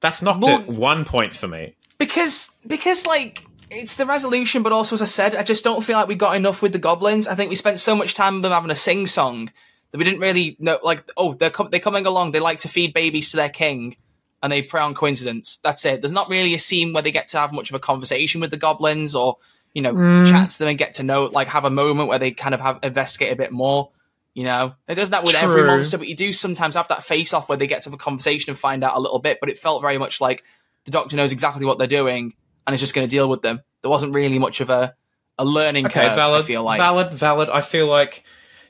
[0.00, 1.74] That's knocked Well- at one point for me.
[1.98, 5.96] because because like it's the resolution, but also as I said, I just don't feel
[5.98, 7.26] like we got enough with the goblins.
[7.26, 9.50] I think we spent so much time with them having a sing song
[9.90, 10.78] that we didn't really know.
[10.82, 12.30] Like, oh, they're com- they're coming along.
[12.30, 13.96] They like to feed babies to their king,
[14.42, 15.58] and they prey on coincidence.
[15.64, 16.00] That's it.
[16.00, 18.50] There's not really a scene where they get to have much of a conversation with
[18.50, 19.36] the goblins, or
[19.74, 20.26] you know, mm.
[20.30, 22.60] chat to them and get to know, like, have a moment where they kind of
[22.60, 23.90] have investigate a bit more.
[24.36, 27.32] You know, it does that with every monster, but you do sometimes have that face
[27.32, 29.38] off where they get to have a conversation and find out a little bit.
[29.40, 30.44] But it felt very much like
[30.84, 32.34] the doctor knows exactly what they're doing
[32.66, 33.62] and is just going to deal with them.
[33.80, 34.94] There wasn't really much of a
[35.38, 36.14] a learning Okay, curve.
[36.16, 36.42] valid.
[36.42, 37.48] I feel like valid, valid.
[37.48, 38.24] I feel like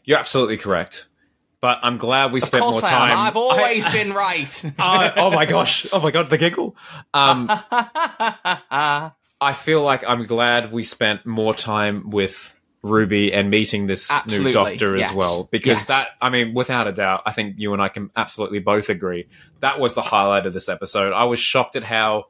[0.05, 1.09] you're absolutely correct.
[1.61, 3.18] But I'm glad we of spent more time.
[3.18, 4.64] I've always I- been right.
[4.79, 5.85] Oh my gosh!
[5.92, 6.31] Oh my god!
[6.31, 6.76] The giggle.
[7.12, 12.56] Um, I feel like I'm glad we spent more time with
[12.87, 15.49] Ruby and meeting this Absolutely, new doctor as yes, well.
[15.51, 15.85] Because yes.
[15.87, 19.27] that, I mean, without a doubt, I think you and I can absolutely both agree
[19.61, 21.12] that was the highlight of this episode.
[21.12, 22.25] I was shocked at how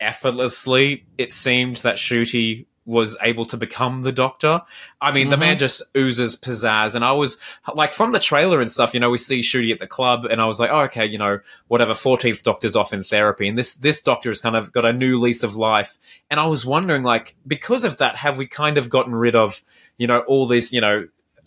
[0.00, 4.62] effortlessly it seemed that Ncuti was able to become the Doctor.
[5.00, 7.38] I mean, the man just oozes pizzazz, and I was
[7.74, 10.40] like, from the trailer and stuff, you know, we see Ncuti at the club, and
[10.40, 11.94] I was like, oh, okay, you know, whatever.
[11.94, 15.18] Fourteenth Doctor's off in therapy, and this this Doctor has kind of got a new
[15.18, 15.98] lease of life,
[16.30, 19.62] and I was wondering, like, because of that, have we kind of gotten rid of,
[19.98, 21.06] you know, all this, you know,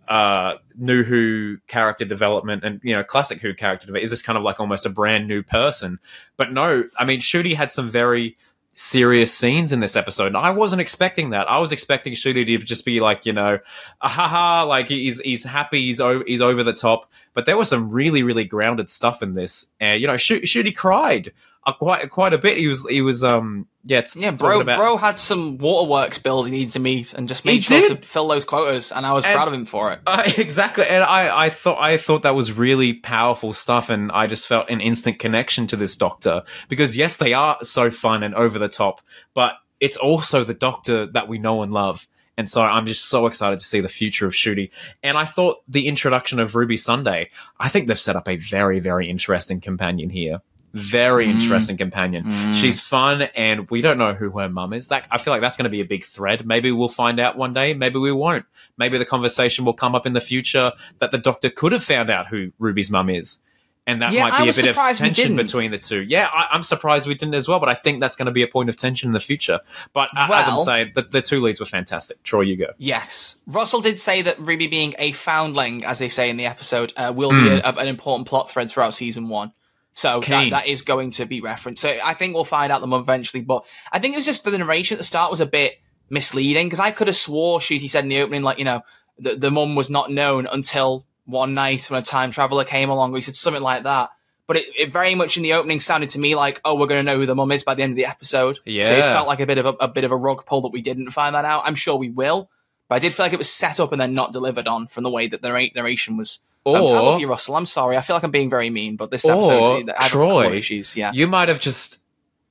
[0.10, 4.04] uh, new Who character development and you know classic Who character development?
[4.04, 6.00] Is this kind of like almost a brand new person?
[6.36, 8.36] But no, I mean, Ncuti had some very
[8.80, 10.28] serious scenes in this episode.
[10.28, 11.52] And I wasn't expecting that.
[11.52, 13.60] I was expecting Ncuti to just be like, you know,
[14.02, 17.12] ha, like he's he's happy, he's over, he's over the top.
[17.34, 19.66] But there was some really really grounded stuff in this.
[19.82, 21.34] And you know, Ncuti cried
[21.70, 22.58] uh, quite quite a bit.
[22.58, 26.52] He was he was um yeah yeah bro about- bro had some waterworks bills he
[26.52, 28.02] needed to meet and just made sure did.
[28.02, 30.00] to fill those quotas and I was And- proud of him for it.
[30.08, 34.28] Uh, exactly, and I, I thought I thought that was really powerful stuff, and I
[34.28, 38.36] just felt an instant connection to this Doctor because yes, they are so fun and
[38.36, 39.02] over the top,
[39.34, 42.06] but it's also the Doctor that we know and love,
[42.38, 44.72] and so I'm just so excited to see the future of Ncuti.
[45.04, 47.30] And I thought the introduction of Ruby Sunday,
[47.60, 50.42] I think they've set up a very very interesting companion here.
[50.74, 51.32] Very Mm.
[51.32, 52.54] interesting companion.
[52.54, 54.90] She's fun, and we don't know who her mum is.
[54.90, 56.46] That I feel like that's going to be a big thread.
[56.46, 57.74] Maybe we'll find out one day.
[57.74, 58.46] Maybe we won't.
[58.78, 62.10] Maybe the conversation will come up in the future that the Doctor could have found
[62.10, 63.40] out who Ruby's mum is,
[63.88, 66.02] and that Yeah, might be a bit of tension between the two.
[66.02, 68.44] Yeah, I, I'm surprised we didn't as well, but I think that's going to be
[68.44, 69.60] a point of tension in the future.
[69.94, 72.22] But uh, as I'm saying, the, the two leads were fantastic.
[72.22, 72.68] Troy, you go.
[72.78, 73.36] Yes.
[73.48, 77.12] Russell did say that Ruby being a foundling, as they say in the episode, uh,
[77.16, 77.44] will Hmm.
[77.44, 79.52] be a, an important plot thread throughout season one.
[80.00, 81.82] So that, that is going to be referenced.
[81.82, 83.42] So I think we'll find out the month eventually.
[83.42, 86.68] But I think it was just the narration at the start was a bit misleading
[86.68, 88.82] because I could have swore Ncuti said in the opening, like, you know,
[89.18, 93.14] the, the mum was not known until one night when a time traveler came along.
[93.14, 94.12] He said something like that.
[94.48, 97.06] But it, it very much in the opening sounded to me like, oh, we're going
[97.06, 98.56] to know who the mum is by the end of the episode.
[98.56, 100.70] So it felt like a bit of a, a bit of a rug pull that
[100.72, 101.64] we didn't find that out.
[101.66, 102.50] I'm sure we will.
[102.88, 105.04] But I did feel like it was set up and then not delivered on from
[105.04, 106.40] the way that the narration was.
[106.66, 107.56] Um, I Or- love you, Russell.
[107.56, 107.98] I'm sorry.
[107.98, 110.96] I feel like I'm being very mean, but this Or, episode, I have Troy, issues.
[110.96, 111.12] Yeah.
[111.14, 112.00] You might have just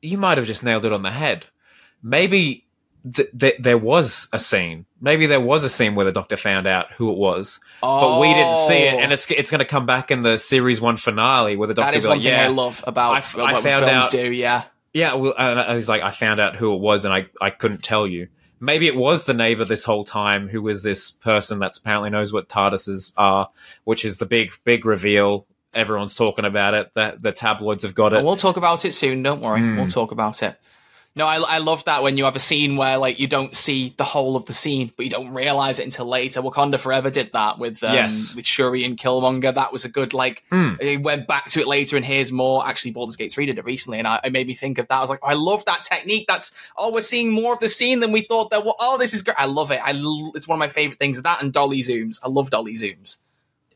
[0.00, 1.46] you might have just nailed it on the head.
[2.02, 2.64] Maybe
[3.14, 4.86] th- th- there was a scene.
[5.00, 8.32] Maybe there was a scene where the Doctor found out who it was, but we
[8.32, 11.56] didn't see it, and it's it's going to come back in the series one finale
[11.56, 11.82] where the Oh.
[11.82, 13.84] Doctor is be one like, thing "Yeah, I love about I f- I what found
[13.84, 14.32] films out- do.
[14.32, 14.62] Yeah.
[14.94, 17.82] Yeah, well, and he's like, I found out who it was, and I, I couldn't
[17.82, 18.28] tell you.
[18.60, 22.32] Maybe it was the neighbor this whole time, who was this person that's apparently knows
[22.32, 23.50] what TARDISes are,
[23.84, 25.46] which is the big, big reveal.
[25.74, 26.92] Everyone's talking about it.
[26.94, 28.16] The, the tabloids have got it.
[28.16, 29.22] And we'll talk about it soon.
[29.22, 29.60] Don't worry.
[29.60, 29.76] Hmm.
[29.76, 30.58] We'll talk about it.
[31.18, 33.92] No, I, I love that when you have a scene where like you don't see
[33.96, 36.40] the whole of the scene, but you don't realize it until later.
[36.40, 38.34] Wakanda Forever did that with um, Yes.
[38.36, 39.52] with Shuri and Killmonger.
[39.52, 40.44] That was a good like.
[40.50, 40.74] Hmm.
[40.80, 42.64] It went back to it later, and here's more.
[42.66, 44.94] Actually, Baldur's Gate three did it recently, and I, it made me think of that.
[44.96, 46.26] I was like, I love that technique.
[46.28, 48.50] That's oh, we're seeing more of the scene than we thought.
[48.50, 49.36] That oh, this is great.
[49.40, 49.80] I love it.
[49.84, 51.20] I l- it's one of my favorite things.
[51.20, 52.20] That and dolly zooms.
[52.22, 53.18] I love dolly zooms.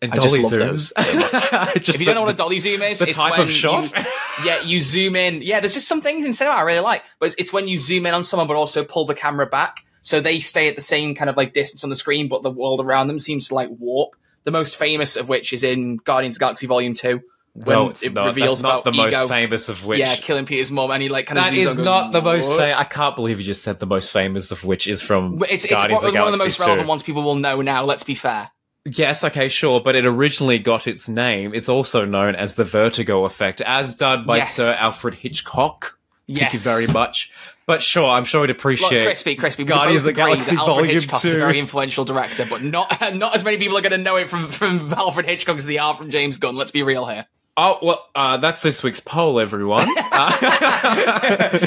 [0.03, 0.93] And I just dolly love zooms.
[0.95, 1.73] those.
[1.83, 3.41] Just if you the- don't know what a dolly zoom is, the it's type when
[3.43, 3.91] of shot?
[3.97, 4.05] you-
[4.45, 5.41] yeah, you zoom in.
[5.43, 7.77] Yeah, there's just some things in cinema I really like, but it's, it's when you
[7.79, 10.83] zoom in on someone, but also pull the camera back, so they stay at the
[10.83, 13.55] same kind of like distance on the screen, but the world around them seems to
[13.55, 14.17] like warp.
[14.45, 17.21] The most famous of which is in Guardians of the Galaxy Volume Two.
[17.55, 18.27] when no, it's it not.
[18.27, 19.29] reveals That's not the about most ego.
[19.29, 20.01] famous of which.
[20.01, 22.23] Yeah, killing Peter's mom, and he like kind of that zooms is not goes, the
[22.23, 22.77] most "What?" famous.
[22.79, 25.67] I can't believe you just said the most famous of which is from It's, it's
[25.73, 26.63] Guardians one, of the one of the Galaxy most 2.
[26.65, 27.85] relevant ones people will know now.
[27.85, 28.51] Let's be fair.
[28.85, 31.55] Yes, okay, sure, but it originally got its name.
[31.55, 34.57] It's also known as the vertigo effect, as done by Yes.
[34.57, 35.99] Sir Alfred Hitchcock.
[36.33, 37.31] Thank you very much.
[37.67, 39.05] But sure, I'm sure Look, appreciate.
[39.05, 39.63] crispy, crispy.
[39.63, 41.39] We Guardians of the Galaxy that Alfred Volume Hitchcock's a 2.
[41.39, 44.47] very influential director, but not not as many people are going to know it from
[44.49, 46.57] from Alfred Hitchcock as they are from James Gunn.
[46.57, 47.27] Let's be real here.
[47.57, 49.89] Oh well, uh, that's this week's poll, everyone.
[50.15, 50.31] Uh,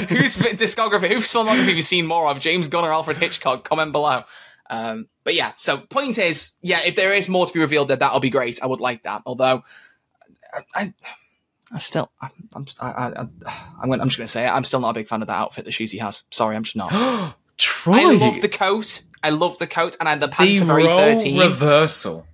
[0.08, 3.64] Whose discography, whose filmography have you seen more of, James Gunn or Alfred Hitchcock?
[3.64, 4.22] Comment below.
[4.70, 7.96] Um, but yeah, so point is, yeah, if there is more to be revealed, there
[7.96, 8.62] that'll be great.
[8.62, 9.22] I would like that.
[9.26, 9.64] Although,
[10.52, 10.94] I, I,
[11.72, 13.26] I still, I'm, I'm, I, I,
[13.82, 14.50] I'm, I'm just going to say it.
[14.50, 16.22] I'm still not a big fan of that outfit that Ncuti has.
[16.30, 17.36] Sorry, I'm just not.
[17.58, 19.02] Troy, I love the coat.
[19.22, 21.40] I love the coat, and I, the pants the are very thirteen.
[21.40, 22.26] reversal.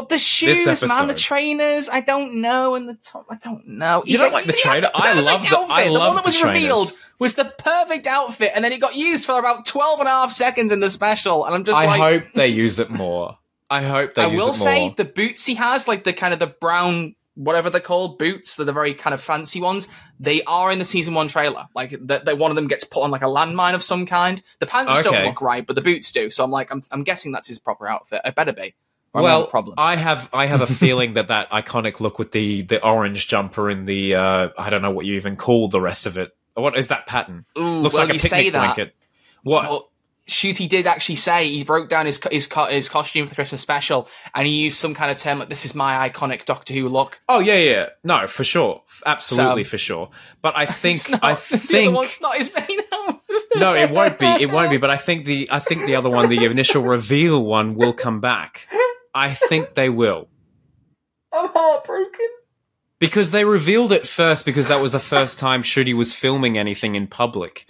[0.00, 4.02] But the shoes, man, the trainers, I don't know, and the top, I don't know.
[4.06, 4.88] You don't like the trainer?
[4.94, 5.92] I love the- I outfit.
[5.92, 6.54] love one that the was trainers.
[6.62, 10.12] revealed was the perfect outfit, and then it got used for about 12 and a
[10.12, 13.38] half seconds in the special, and I'm just I like, hope they use it more.
[13.68, 14.66] I hope they I use will it more.
[14.66, 18.54] say the boots he has, like the kind of the brown, whatever they're called, boots,
[18.56, 19.88] they're the very kind of fancy ones.
[20.20, 21.66] They are in the season one trailer.
[21.74, 24.40] Like that, one of them gets put on like a landmine of some kind.
[24.60, 26.30] The pants don't look right, but the boots do.
[26.30, 28.20] So I'm like, I'm, I'm guessing that's his proper outfit.
[28.24, 28.74] It better be.
[29.16, 29.74] Or I'm gonna have well, a problem.
[29.78, 33.70] I have I have a feeling that that iconic look with the the orange jumper
[33.70, 36.36] and the uh, I don't know what you even call the rest of it.
[36.54, 37.46] What is that pattern?
[37.58, 38.94] Ooh, Looks well, like a picnic say that, blanket.
[39.42, 39.62] What?
[39.68, 39.88] but
[40.28, 44.06] Ncuti did actually say he broke down his his his costume for the Christmas special,
[44.34, 47.20] and he used some kind of term like "This is my iconic Doctor Who look."
[47.26, 50.10] Oh yeah, yeah, no, for sure, absolutely So- for sure.
[50.42, 51.34] But I think not, I
[51.70, 52.80] the other one's not his main
[53.58, 54.26] no, it won't be.
[54.26, 54.76] It won't be.
[54.76, 58.20] But I think the I think the other one, the initial reveal one, will come
[58.20, 58.68] back.
[59.16, 60.28] I think they will
[61.32, 62.28] I'm heartbroken.
[62.98, 66.94] because they revealed it first because that was the first time Ncuti was filming anything
[66.94, 67.66] in public,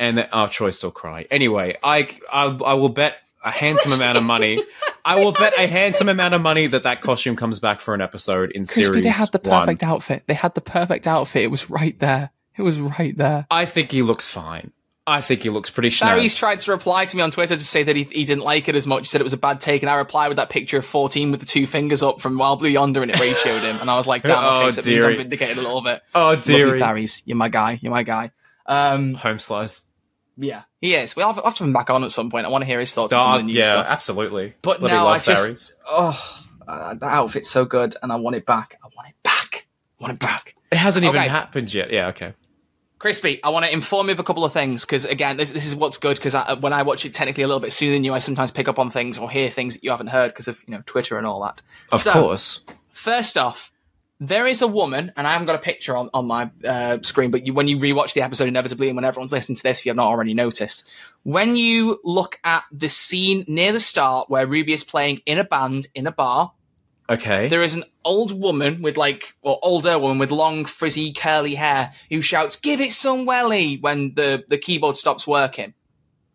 [0.00, 1.26] and that, oh, Troy still cry.
[1.30, 4.62] Anyway, I, I I will bet a handsome amount of money.
[5.04, 8.00] I will bet a handsome amount of money that that costume comes back for an
[8.00, 9.60] episode in series they had the one.
[9.60, 10.24] perfect outfit.
[10.26, 11.44] They had the perfect outfit.
[11.44, 12.30] It was right there.
[12.56, 13.46] It was right there.
[13.50, 14.72] I think he looks fine.
[15.08, 16.38] I think he looks pretty Barry's schnaz.
[16.38, 18.74] tried to reply to me on Twitter to say that he, he didn't like it
[18.74, 19.02] as much.
[19.02, 21.30] He said it was a bad take, and I replied with that picture of 14
[21.30, 23.78] with the two fingers up from Wild Blue Yonder, and it ratioed him.
[23.80, 26.02] And I was like, damn, okay, Oh, so it means I'm vindicated a little bit.
[26.14, 27.22] oh Love you, Tharies.
[27.24, 27.78] You're my guy.
[27.80, 28.32] You're my guy.
[28.66, 29.82] Um, home slice.
[30.36, 31.14] yeah, he is.
[31.14, 32.44] We'll have, I'll have to have him back on at some point.
[32.46, 33.86] I want to hear his thoughts on some Oh, of the new yeah, stuff.
[33.88, 34.54] absolutely.
[34.62, 36.20] But Bloody now I just, oh,
[36.66, 38.76] uh, that outfit's so good, and I want it back.
[38.82, 39.68] I want it back.
[40.00, 40.56] I want it back.
[40.72, 41.28] It hasn't even Okay.
[41.28, 41.92] happened yet.
[41.92, 42.34] Yeah, okay.
[42.98, 45.66] Crispy, I want to inform you of a couple of things because again, this, this
[45.66, 48.14] is what's good because when I watch it technically a little bit sooner than you,
[48.14, 50.62] I sometimes pick up on things or hear things that you haven't heard because of
[50.66, 51.60] you know Twitter and all that.
[51.92, 52.64] Of So, course.
[52.92, 53.70] First off,
[54.18, 57.30] there is a woman, and I haven't got a picture on on my uh, screen,
[57.30, 59.86] but you, when you rewatch the episode, inevitably, and when everyone's listening to this, if
[59.86, 60.84] you have not already noticed,
[61.22, 65.44] when you look at the scene near the start where Ruby is playing in a
[65.44, 66.52] band in a bar,
[67.08, 67.48] Okay.
[67.48, 71.92] there is an old woman with like, or older woman with long, frizzy, curly hair
[72.10, 75.74] who shouts, "Give it some welly!" when the the keyboard stops working.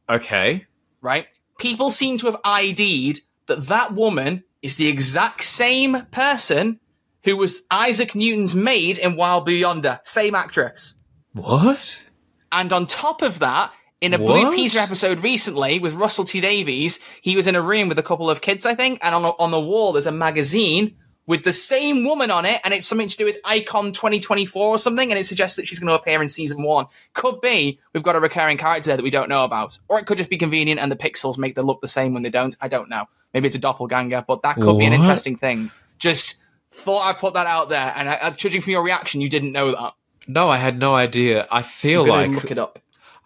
[0.10, 0.66] okay.
[1.02, 1.28] Right?
[1.58, 6.80] People seem to have ID'd that that woman is the exact same person
[7.24, 10.00] who was Isaac Newton's maid in Wild Blue Yonder.
[10.04, 10.96] Same actress.
[11.34, 12.08] What?
[12.52, 14.56] And on top of that, in a Blue What?
[14.56, 18.30] Peter episode recently with Russell T Davies, he was in a room with a couple
[18.30, 20.96] of kids, I think, and on, on the wall there's a magazine
[21.28, 24.78] with the same woman on it, and it's something to do with Icon 2024 or
[24.80, 26.88] something, and it suggests that she's going to appear in season one.
[27.14, 30.08] Could be we've got a recurring character there that we don't know about, or it
[30.08, 32.58] could just be convenient and the pixels make them look the same when they don't.
[32.60, 33.06] I don't know.
[33.34, 35.72] Maybe it's a doppelganger, but that could be an interesting thing.
[36.00, 36.36] Just
[36.72, 39.52] thought I'd put that out there, and I, uh, judging from your reaction, you didn't
[39.52, 39.94] know that.
[40.28, 41.48] No, I had no idea.
[41.52, 42.80] I feel like look it up.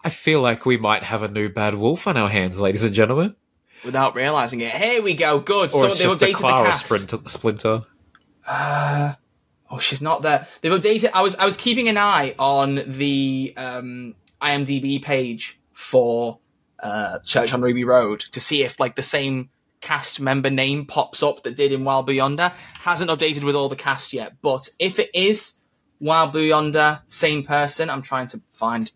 [0.06, 2.94] I feel like we might have a new bad wolf on our hands, ladies and
[2.94, 3.34] gentlemen.
[3.84, 4.70] without realizing it.
[4.70, 5.40] Here we go.
[5.40, 5.74] Good.
[5.74, 7.82] Or so it's just a Clara splinter, splinter.
[8.48, 10.46] Oh, she's not there.
[10.60, 11.10] They've updated.
[11.12, 16.38] I was I was keeping an eye on the um, IMDb page for
[16.78, 21.20] uh, Church on Ruby Road to see if like the same cast member name pops
[21.20, 22.52] up that did in Wild Blue Yonder.
[22.74, 25.54] Hasn't updated with all the cast yet, but if it is
[25.98, 28.92] Wild Blue Yonder, same person, I'm trying to find.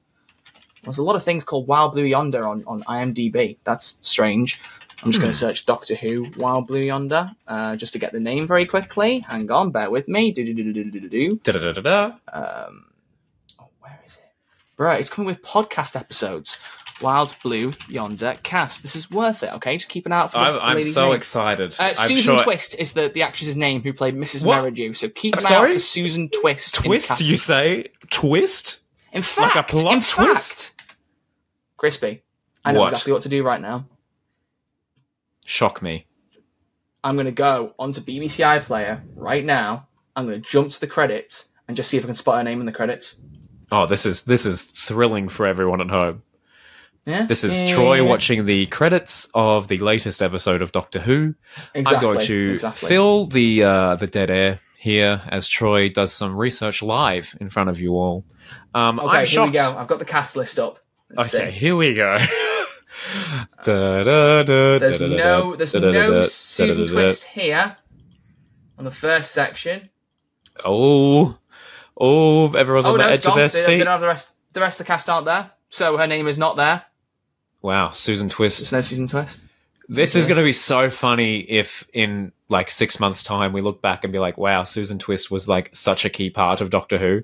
[0.83, 3.59] There's a lot of things called Wild Blue Yonder on, on IMDb.
[3.65, 4.61] That's strange.
[5.03, 8.21] I'm just going to search Doctor Who Wild Blue Yonder uh, just to get the
[8.21, 9.21] name very quickly.
[9.21, 10.31] Hang on, bear with me.
[10.31, 11.41] Do do do do do do do.
[12.33, 12.87] Um,
[13.59, 14.31] oh, where is it?
[14.77, 16.59] Bro, it's coming with podcast episodes.
[17.01, 18.83] Wild Blue Yonder cast.
[18.83, 19.53] This is worth it.
[19.55, 21.17] Okay, just keep an eye out for I'm, I'm so name.
[21.17, 21.75] excited.
[21.79, 24.45] Uh, I'm Susan sure Twist is the, the actress's name who played Mrs.
[24.45, 24.63] What?
[24.63, 24.95] Merridew.
[24.95, 25.71] So keep I'm an eye sorry?
[25.71, 26.75] out for Susan Twist.
[26.75, 27.89] Twist, you say?
[28.11, 28.81] Twist?
[29.13, 30.79] In fact, Like a plot in twist?
[30.81, 30.97] fact,
[31.77, 32.23] Crispy,
[32.65, 32.93] I know What?
[32.93, 33.87] exactly what to do right now.
[35.45, 36.07] Shock me.
[37.03, 39.89] I'm going to go onto BBC iPlayer right now.
[40.15, 42.45] I'm going to jump to the credits and just see if I can spot her
[42.45, 43.17] name in the credits.
[43.73, 46.23] Oh, this is this is thrilling for everyone at home.
[47.07, 51.01] Yeah, This is Yeah, Troy yeah, watching the credits of the latest episode of Doctor
[51.01, 51.35] Who.
[51.75, 52.89] Exactly, I'm going to exactly.
[52.89, 57.71] fill the uh, the dead air here as Troy does some research live in front
[57.71, 58.25] of you all.
[58.75, 59.51] Um, Okay, I'm here shocked.
[59.53, 59.77] we go.
[59.77, 60.79] I've got the cast list up.
[61.15, 61.59] Let's Okay, see.
[61.59, 62.17] here we go.
[63.65, 66.87] Da, da, da, There's da, da, no, there's da, da, no da, da, Susan da,
[66.87, 67.77] da, Twist here
[68.79, 69.89] on the first section.
[70.65, 71.37] Oh,
[71.97, 73.79] oh, everyone's Oh on no, the it's edge of their They, they seat.
[73.79, 74.35] don't have the rest.
[74.53, 76.83] The rest of the cast aren't there, so her name is not there.
[77.63, 78.73] Wow, Susan There's Twist.
[78.73, 79.43] no Susan Twist.
[79.89, 83.81] This is going to be so funny if in like six months' time we look
[83.83, 86.99] back and be like, wow, Susan Twist was like such a key part of Doctor
[86.99, 87.23] Who.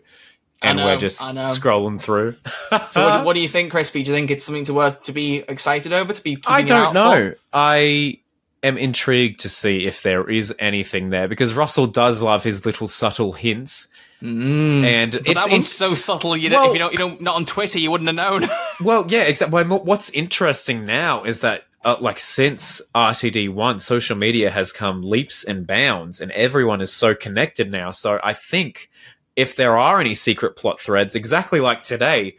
[0.63, 2.35] And know, we're just scrolling through.
[2.91, 4.03] So what, what do you think, Crispy?
[4.03, 6.13] Do you think it's something to worth to be excited over?
[6.13, 7.31] To be I don't know.
[7.33, 7.39] for?
[7.53, 8.19] I
[8.63, 12.89] am intrigued to see if there is anything there because Russell does love his little
[12.89, 13.89] subtle hints,
[14.23, 14.83] Mm.
[14.85, 16.35] and But it's that in- one's so subtle.
[16.37, 18.49] You know, Well- if you don't, you don't, not on Twitter, you wouldn't have known.
[18.81, 19.63] well, yeah, exactly.
[19.65, 21.65] What's interesting now is that.
[21.85, 26.93] Uh, like since RTD one, social media has come leaps and bounds, and everyone is
[26.93, 27.93] so connected now.
[27.93, 28.91] So I think
[29.37, 32.37] if there are any secret plot threads, exactly like today,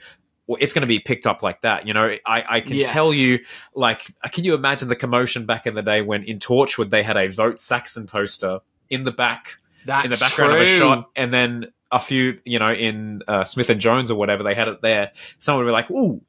[0.50, 1.86] it's going to be picked up like that.
[1.88, 2.90] You know, I, I can Yes.
[2.90, 3.40] tell you,
[3.76, 7.18] like, can you imagine the commotion back in the day when in Torchwood they had
[7.18, 11.32] a Vote Saxon poster in the back, That's in the background of a shot, and
[11.34, 14.82] then a few, you know, in uh, Smith and Jones or whatever, they had it
[14.82, 15.12] there.
[15.38, 16.22] Someone would be like, "Ooh,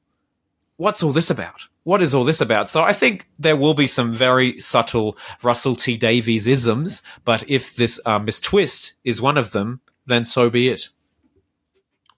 [0.76, 1.66] what's all this about?
[1.84, 5.76] What is all this about?" So I think there will be some very subtle Russell
[5.76, 10.50] T Davies isms, but if this uh, Miss Twist is one of them, then so
[10.50, 10.88] be it.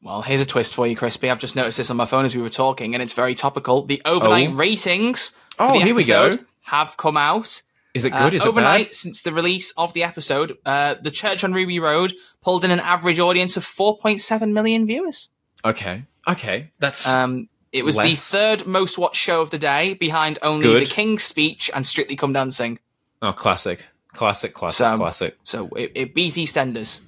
[0.03, 1.31] Well, here's a twist for you, Crispy.
[1.31, 3.83] I've just noticed this on my phone as we were talking, and it's very topical.
[3.85, 4.55] The overnight Oh.
[4.55, 6.33] ratings Oh, here we go.
[6.63, 7.61] have come out.
[7.93, 8.35] Is it Uh, good?
[8.35, 8.95] is it overnight, bad?
[8.95, 12.81] since the release of the episode, uh, the Church on Ruby Road pulled in an
[12.81, 15.29] average audience of 4.7 million viewers.
[15.65, 18.09] Okay, okay, that's Um, it was Less.
[18.09, 20.87] the third most watched show of the day, behind only Good.
[20.87, 22.79] The King's Speech and Strictly Come Dancing.
[23.21, 25.37] oh classic, classic, classic, So- classic.
[25.43, 27.01] So it, it beat EastEnders.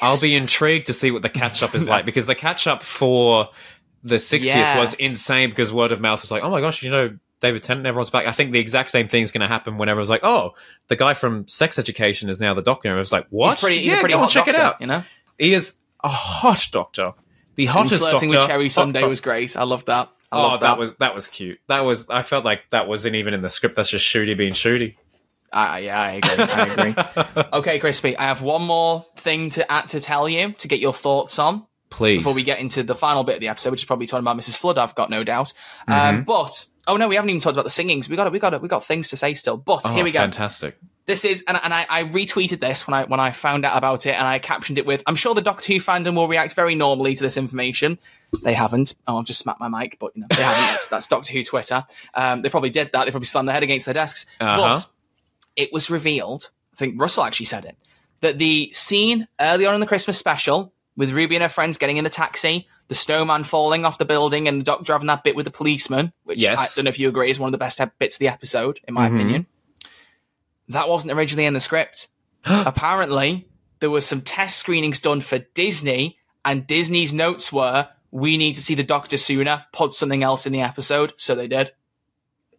[0.00, 2.82] I'll be intrigued to see what the catch up is like because the catch up
[2.82, 3.48] for
[4.02, 4.78] the 60th Yeah.
[4.78, 7.86] was insane because word of mouth was like, oh my gosh, you know, David Tennant,
[7.86, 8.26] everyone's back.
[8.26, 10.54] I think the exact same thing is going to happen when everyone's like, oh,
[10.88, 12.88] the guy from Sex Education is now the doctor.
[12.88, 13.52] And I was like, what?
[13.54, 14.80] He's pretty, he's yeah, a pretty go hot check doctor, it out.
[14.80, 15.02] you know?
[15.38, 17.12] He is a hot doctor.
[17.56, 18.58] The hottest flirting doctor.
[18.58, 19.56] with Cherry doc- was great.
[19.56, 20.10] I love that.
[20.32, 20.78] I Oh, love that.
[20.78, 21.60] was that was cute.
[21.68, 22.10] That was.
[22.10, 23.76] I felt like that wasn't even in the script.
[23.76, 24.96] That's just Ncuti being Ncuti.
[25.54, 26.44] Uh, yeah, I agree.
[26.44, 27.44] I agree.
[27.52, 30.92] okay, Crispy, I have one more thing to add to tell you to get your
[30.92, 32.18] thoughts on Please.
[32.18, 34.36] before we get into the final bit of the episode, which is probably talking about
[34.36, 34.56] Mrs.
[34.56, 34.78] Flood.
[34.78, 35.52] I've got no doubt.
[35.88, 35.92] Mm-hmm.
[35.92, 38.08] Um, but oh no, we haven't even talked about the singings.
[38.08, 38.32] We got it.
[38.32, 38.62] we got it.
[38.62, 39.56] we got things to say still.
[39.56, 40.18] But oh, here we go.
[40.18, 40.76] Fantastic.
[41.06, 44.06] This is, and, and I, I retweeted this when I when I found out about
[44.06, 46.74] it, and I captioned it with, "I'm sure the Doctor Who fandom will react very
[46.74, 47.98] normally to this information."
[48.42, 48.94] They haven't.
[49.06, 50.72] Oh, I've just smacked my mic, but you know they haven't.
[50.72, 51.84] That's, that's Doctor Who Twitter.
[52.14, 53.04] Um, they probably did that.
[53.04, 54.26] They probably slammed their head against their desks.
[54.40, 54.56] Uh-huh.
[54.56, 54.90] But
[55.56, 56.50] it was revealed.
[56.72, 57.76] I think Russell actually said it
[58.20, 61.96] that the scene early on in the Christmas special with Ruby and her friends getting
[61.98, 65.36] in the taxi, the snowman falling off the building, and the Doctor having that bit
[65.36, 66.58] with the policeman, which Yes.
[66.58, 68.80] I don't know if you agree is one of the best bits of the episode,
[68.88, 69.14] in my Mhm.
[69.14, 69.46] opinion.
[70.68, 72.08] That wasn't originally in the script.
[72.44, 73.46] Apparently,
[73.80, 78.62] there was some test screenings done for Disney, and Disney's notes were, "We need to
[78.62, 79.66] see the Doctor sooner.
[79.72, 81.72] Put something else in the episode." So they did.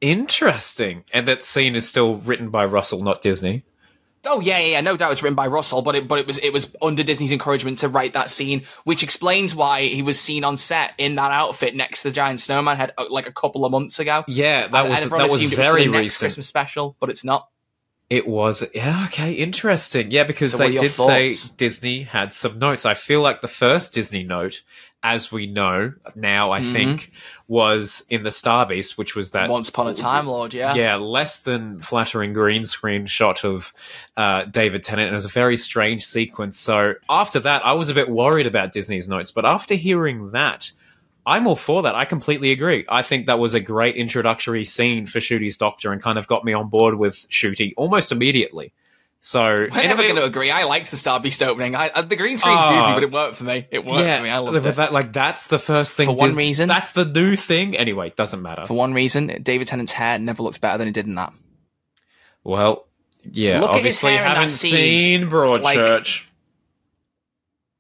[0.06, 1.03] Interesting.
[1.12, 3.64] And that scene is still written by Russell, not Disney.
[4.28, 6.38] Oh yeah, yeah, yeah, no doubt it's written by Russell, but it but it was
[6.39, 10.43] it was under Disney's encouragement to write that scene, which explains why he was seen
[10.43, 13.66] on set in that outfit next to the giant snowman head uh, like a couple
[13.66, 14.24] of months ago.
[14.28, 16.28] Yeah, that And was that was assumed it for very next recent.
[16.30, 17.49] Christmas special, but it's not.
[18.10, 20.12] It was yeah, okay, interesting.
[20.12, 21.34] Yeah, because So they did say?
[21.58, 22.86] Disney had some notes.
[22.86, 24.62] I feel like the first Disney note,
[25.06, 26.74] as we know now, I Mhm.
[26.74, 27.12] think,
[27.47, 30.74] was in the Star Beast, which was that Once upon a time, Lord, yeah.
[30.74, 33.72] yeah, less than flattering green screen shot of
[34.18, 35.08] uh, David Tennant.
[35.08, 36.58] And it was a very strange sequence.
[36.58, 39.30] So after that, I was a bit worried about Disney's notes.
[39.30, 40.72] But after hearing that,
[41.28, 41.93] I'm all for that.
[41.93, 42.84] I completely agree.
[42.89, 46.43] I think that was a great introductory scene for Ncuti's Doctor and kind of got
[46.45, 48.72] me on board with Ncuti almost immediately.
[49.26, 50.52] So We're never going to agree.
[50.52, 51.76] I liked the Star Beast opening.
[51.76, 52.70] I, uh, the green screen's Oh.
[52.70, 53.68] goofy, but it worked for me.
[53.72, 54.30] It worked yeah, for me.
[54.30, 54.76] I loved it.
[54.76, 56.06] that, like that's the first thing.
[56.06, 56.68] For one Dis- reason.
[56.70, 57.76] that's the new thing.
[57.76, 58.66] Anyway, doesn't matter.
[58.66, 61.34] For one reason, David Tennant's hair never looks better than it did in that.
[62.44, 62.86] Well,
[63.24, 65.22] yeah, Look at his obviously hair in that haven't scene.
[65.22, 66.26] seen Broadchurch.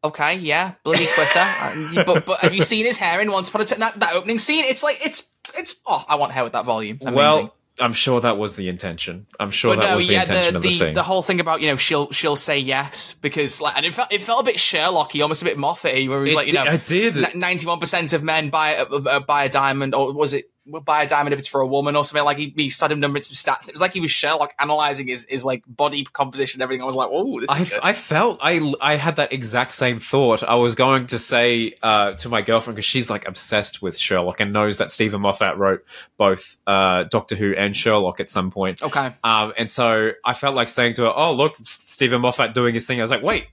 [0.03, 1.39] Okay, yeah, bloody Twitter.
[1.45, 3.79] Uh, but but have you seen his hair in Once Upon a Time?
[3.81, 5.75] That, that opening scene, it's like it's it's.
[5.85, 6.97] Oh, I want hair with that volume.
[7.01, 7.15] Amazing.
[7.15, 9.27] Well, I'm sure that was the intention.
[9.39, 10.93] I'm sure that no, was the yeah, intention the, of the, the, scene.
[10.93, 14.13] the whole thing about you know she'll she'll say yes because like and it felt
[14.13, 16.53] it felt a bit Sherlocky, almost a bit Moffat-y, where it was It like you
[16.53, 17.35] di- know I did.
[17.35, 21.03] ninety one percent of men buy a, uh, buy a diamond, or was it buy
[21.03, 22.23] a diamond if it's for a woman or something?
[22.23, 23.67] Like he, he started numbering some stats.
[23.67, 26.81] It was like he was Sherlock analyzing his, his like body composition and everything.
[26.81, 27.79] I was like, oh, this is I, good.
[27.83, 30.43] I felt I I had that exact same thought.
[30.43, 34.39] I was going to say uh, to my girlfriend because she's like obsessed with Sherlock
[34.39, 35.85] and knows that Steven Moffat wrote
[36.17, 38.81] both uh, Doctor Who and Sherlock at some point.
[38.83, 39.13] okay.
[39.23, 42.85] Um, and so I felt like saying to her, "Oh, look, Steven Moffat doing his
[42.87, 43.47] thing." I was like, "Wait,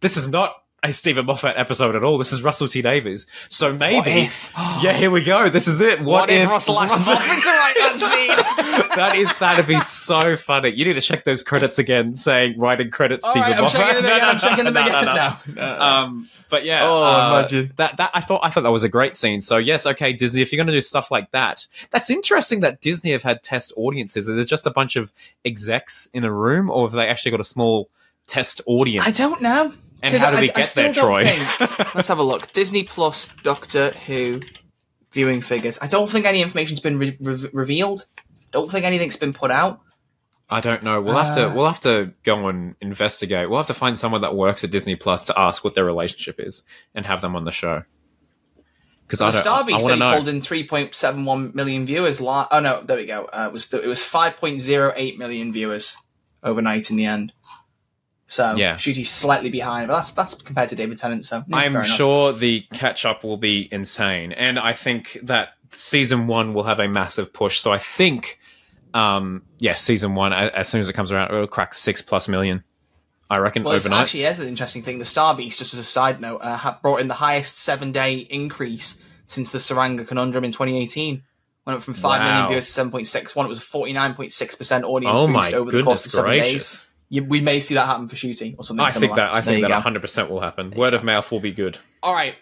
[0.00, 2.18] this is not a Steven Moffat episode at all.
[2.18, 4.50] This is Russell T Davies." So maybe, if?
[4.82, 5.48] yeah, here we go.
[5.48, 5.98] This is it.
[6.00, 7.98] What, What, if, Russell asked Moffat to write that
[8.78, 8.86] scene?
[8.96, 10.70] that is that'd be so funny.
[10.70, 13.80] You need to check those credits again, saying writing credits All Steven right, I'm Moffat.
[13.80, 14.22] checking them No, again.
[14.22, 15.04] no, I'm checking them no, again.
[15.04, 15.14] no, no.
[15.14, 15.80] No, no, no.
[15.80, 17.72] Um, but yeah, Oh, uh, imagine.
[17.76, 17.96] that.
[17.96, 19.40] That I thought I thought that was a great scene.
[19.40, 22.60] So yes, okay, Disney, if you're going to do stuff like that, that's interesting.
[22.60, 24.26] That Disney have had test audiences.
[24.26, 25.12] There's just a bunch of
[25.44, 27.88] execs in a room, or have they actually got a small
[28.26, 29.06] test audience?
[29.06, 29.72] I don't know.
[30.02, 31.24] And how do I- we get there, Troy?
[31.26, 32.52] think- Let's have a look.
[32.52, 34.40] Disney Plus Doctor Who
[35.12, 35.78] viewing figures.
[35.80, 38.06] I don't think any information's been re- re- revealed.
[38.50, 39.80] Don't think anything's been put out.
[40.48, 41.00] I don't know.
[41.00, 41.54] We'll have to Uh.
[41.54, 43.48] we'll have to go and investigate.
[43.50, 46.36] We'll have to find someone that works at Disney Plus to ask what their relationship
[46.38, 46.62] is
[46.94, 47.82] and have them on the show.
[49.06, 49.40] Because The I don't.
[49.40, 50.14] Star I, Beast want to only know.
[50.16, 52.20] pulled in 3.71 million viewers.
[52.20, 53.24] Li- oh no, there we go.
[53.24, 55.96] Uh, it was it was 5.08 million viewers
[56.42, 57.32] overnight in the end.
[58.28, 58.74] So Yeah.
[58.74, 61.24] Ncuti's slightly behind, but that's that's compared to David Tennant.
[61.24, 66.26] So yeah, I'm sure the catch up will be insane, and I think that season
[66.26, 67.58] one will have a massive push.
[67.60, 68.38] So I think,
[68.94, 72.64] um, yeah, season one as soon as it comes around, it'll crack six plus million.
[73.28, 74.02] I reckon Well, overnight.
[74.02, 74.98] actually is an interesting thing.
[75.00, 78.12] The Star Beast, just as a side note, uh, brought in the highest seven day
[78.12, 81.22] increase since the Tsuranga Conundrum in 2018.
[81.64, 82.48] Went up from five million Wow.
[82.50, 83.46] viewers to 7.61.
[83.46, 86.82] It was a 49.6% audience oh boost over the course of seven days.
[87.08, 88.84] You, we may see that happen for shooting or something.
[88.84, 90.70] I think that I there think that 100 percent will happen.
[90.72, 91.78] Word of mouth will be good.
[92.02, 92.34] All right.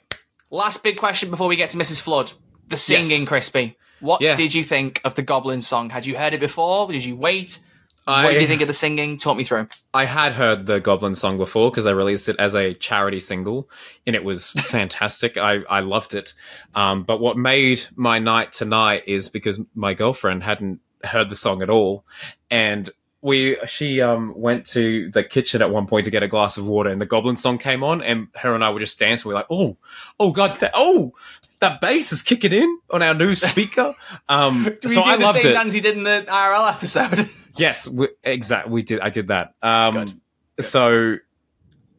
[0.50, 2.00] Last big question before we get to Mrs.
[2.00, 2.32] Flood.
[2.68, 3.24] The singing, Yes.
[3.26, 3.76] Crispy.
[4.00, 4.36] What Yeah.
[4.36, 5.90] did you think of the Goblin song?
[5.90, 6.90] Had you heard it before?
[6.90, 7.58] Did you wait?
[8.06, 9.16] I, What did you think of the singing?
[9.16, 9.66] Talk me through.
[9.94, 13.70] I had heard the Goblin song before because they released it as a charity single,
[14.06, 15.38] and it was fantastic.
[15.38, 16.34] I, I loved it.
[16.74, 21.62] Um, but what made my night tonight is because my girlfriend hadn't heard the song
[21.62, 22.04] at all,
[22.50, 22.90] and
[23.24, 26.66] we she um went to the kitchen at one point to get a glass of
[26.66, 29.26] water, and the Goblin song came on, and her and I were just dancing.
[29.26, 29.76] We were like, oh,
[30.20, 31.14] oh god, da- oh.
[31.60, 33.94] That bass is kicking in on our new speaker.
[34.28, 35.54] Um, so do I the loved same it.
[35.54, 37.30] dance you did in the IRL episode?
[37.56, 38.72] Yes, we, exactly.
[38.72, 39.00] We did.
[39.00, 39.54] I did that.
[39.62, 40.64] Um, Good.
[40.64, 41.16] So,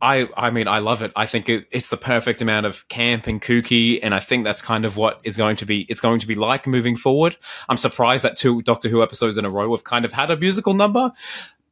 [0.01, 1.11] I, I mean, I love it.
[1.15, 4.61] I think it, it's the perfect amount of camp and kooky, and I think that's
[4.61, 5.81] kind of what is going to be.
[5.89, 7.37] It's going to be like moving forward.
[7.69, 10.37] I'm surprised that two Doctor Who episodes in a row have kind of had a
[10.37, 11.11] musical number,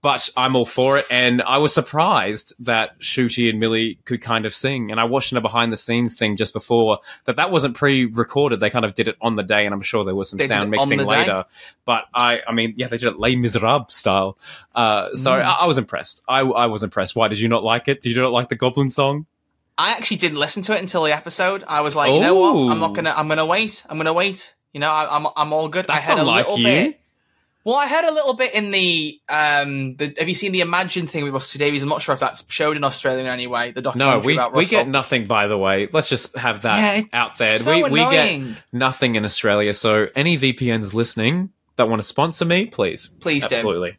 [0.04, 1.06] but I'm all for it.
[1.10, 4.92] And I was surprised that Ncuti and Millie could kind of sing.
[4.92, 8.60] And I watched in a behind the scenes thing just before that that wasn't pre-recorded.
[8.60, 10.46] They kind of did it on the day, and I'm sure there was some They
[10.46, 11.20] sound mixing the day?
[11.22, 11.46] later.
[11.86, 14.38] But I, I mean, yeah, they did it Les Miserables style.
[14.76, 15.42] Uh, so Mm.
[15.44, 16.22] I, I was impressed.
[16.28, 17.16] I, I was impressed.
[17.16, 18.02] Why did you not like it?
[18.02, 19.26] Did you not like the Goblin song?
[19.78, 21.64] I actually didn't listen to it until the episode.
[21.68, 22.72] I was like, you know what?
[22.72, 23.14] I'm not gonna.
[23.16, 23.84] I'm gonna wait.
[23.90, 24.54] I'm gonna wait.
[24.74, 25.86] You know, I, I'm I'm all good.
[25.86, 26.66] That's I heard a unlike little you.
[26.66, 27.00] bit.
[27.66, 29.96] Well, I heard a little bit in the um.
[29.96, 31.82] The, have you seen the Imagine thing with Russell Davies?
[31.82, 33.72] I'm not sure if that's showed in Australia in any way.
[33.72, 34.80] The No, documentary we, about we Russell.
[34.80, 35.26] get nothing.
[35.28, 37.58] By the way, let's just have that Yeah, out there.
[37.60, 38.42] so we we get
[38.74, 39.74] nothing in Australia.
[39.74, 43.56] So any VPNs listening that want to sponsor me, please, Please do.
[43.56, 43.98] absolutely.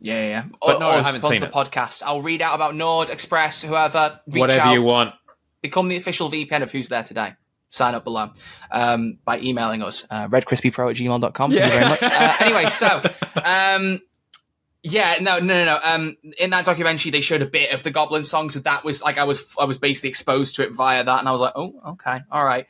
[0.00, 0.28] Yeah, yeah.
[0.28, 0.44] yeah.
[0.60, 1.52] But or, no, I haven't sponsor seen the it.
[1.52, 2.02] podcast.
[2.04, 4.20] I'll read out about Nord, Express, whoever.
[4.26, 5.14] Reach Whatever out, you want.
[5.62, 7.34] become the official VPN of Who's There Today.
[7.68, 8.30] Sign up below
[8.70, 11.50] um, by emailing us, uh, redcrispypro at gmail.com.
[11.50, 12.02] Thank you very much.
[12.02, 13.02] Uh, anyway, so,
[13.44, 14.00] um,
[14.82, 15.80] yeah, no, no, no, no.
[15.82, 18.54] Um, in that documentary, they showed a bit of the Goblin songs.
[18.54, 21.18] So that was like, I was, I was basically exposed to it via that.
[21.18, 22.66] And I was like, oh, okay, all right.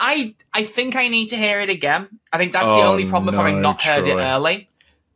[0.00, 2.08] I, I think I need to hear it again.
[2.32, 4.68] I think that's the Oh, only problem of having no, not heard it early.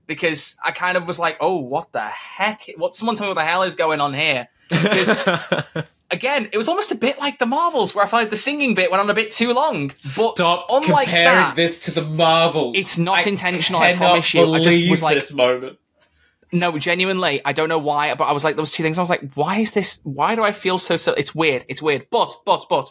[0.07, 2.65] Because I kind of was like, oh, what the heck?
[2.77, 2.95] What?
[2.95, 4.49] Someone tell me what the hell is going on here
[6.11, 8.75] again, it was almost a bit like the Marvels, where I felt like the singing
[8.75, 9.89] bit went on a bit too long.
[9.89, 12.77] But Stop unlike comparing that, this to the Marvels.
[12.77, 14.53] It's not I intentional, I promise you.
[14.53, 15.79] I just was like- this moment.
[16.53, 18.99] no, genuinely, I don't know why, but I was like, those two things.
[18.99, 20.01] I was like, why is this?
[20.05, 20.97] Why do I feel so?
[20.97, 21.65] so it's weird.
[21.69, 22.07] It's weird.
[22.11, 22.91] But, but, but,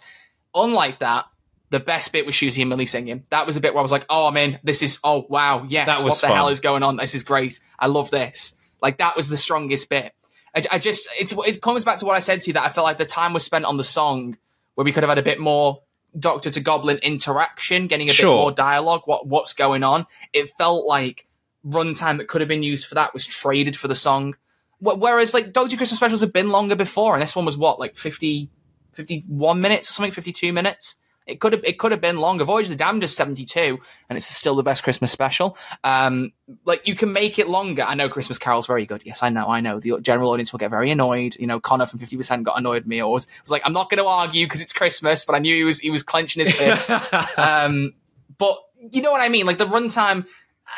[0.55, 1.25] unlike that.
[1.69, 3.25] The best bit was Ncuti and Millie singing.
[3.29, 4.57] That was the bit where I was like, "Oh, I'm in.
[4.63, 5.85] This is oh wow, yes.
[5.85, 6.37] That was what the fun.
[6.37, 6.95] hell is going on?
[6.95, 7.59] This is great.
[7.77, 10.13] I love this." Like that was the strongest bit.
[10.57, 12.69] I, I just it's it comes back to what I said to you that I
[12.69, 14.37] felt like the time was spent on the song
[14.75, 15.81] where we could have had a bit more
[16.17, 18.33] Doctor to Goblin interaction, getting a Sure.
[18.35, 19.01] bit more dialogue.
[19.05, 20.07] What what's going on?
[20.33, 21.27] It felt like
[21.65, 24.35] runtime that could have been used for that was traded for the song.
[24.79, 27.95] Whereas like Doctor Christmas specials have been longer before, and this one was what like
[27.95, 28.49] 50,
[28.93, 30.95] 51 minutes or something, fifty two minutes.
[31.27, 32.45] It could have it could have been longer.
[32.45, 35.57] Voyage of the Damned is seventy two, and it's still the best Christmas special.
[35.83, 36.31] Um,
[36.63, 37.83] like you can make it longer.
[37.83, 39.03] I know Christmas Carol's very good.
[39.05, 39.79] Yes, I know, I know.
[39.81, 41.35] The general audience will get very annoyed.
[41.37, 43.01] You know, Connor from fifty percent got annoyed at me.
[43.01, 45.53] Or was, was like, I'm not going to argue because it's Christmas, but I knew
[45.53, 46.89] he was he was clenching his fist.
[47.37, 47.93] um,
[48.37, 48.57] but
[48.91, 49.45] you know what I mean?
[49.45, 50.25] Like the runtime,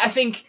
[0.02, 0.45] I think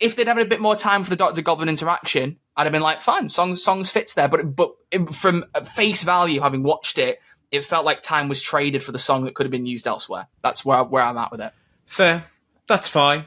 [0.00, 2.82] if they'd had a bit more time for the Doctor Goblin interaction, I'd have been
[2.82, 4.28] like, fine, songs songs fits there.
[4.28, 4.74] But but
[5.12, 7.20] from face value, having watched it,
[7.50, 10.28] it felt like time was traded for the song that could have been used elsewhere.
[10.42, 11.52] That's where where I'm at with it.
[11.86, 12.24] Fair.
[12.66, 13.26] That's fine.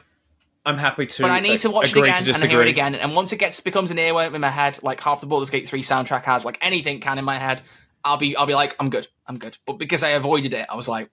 [0.66, 1.22] I'm happy to.
[1.22, 2.94] But I need to watch it again and hear it again.
[2.94, 5.66] And once it gets becomes an earworm in my head, like half the Baldur's Gate
[5.66, 7.62] three soundtrack has, like anything can in my head,
[8.04, 9.56] I'll be I'll be like, I'm good, I'm good.
[9.66, 11.10] But because I avoided it, I was like,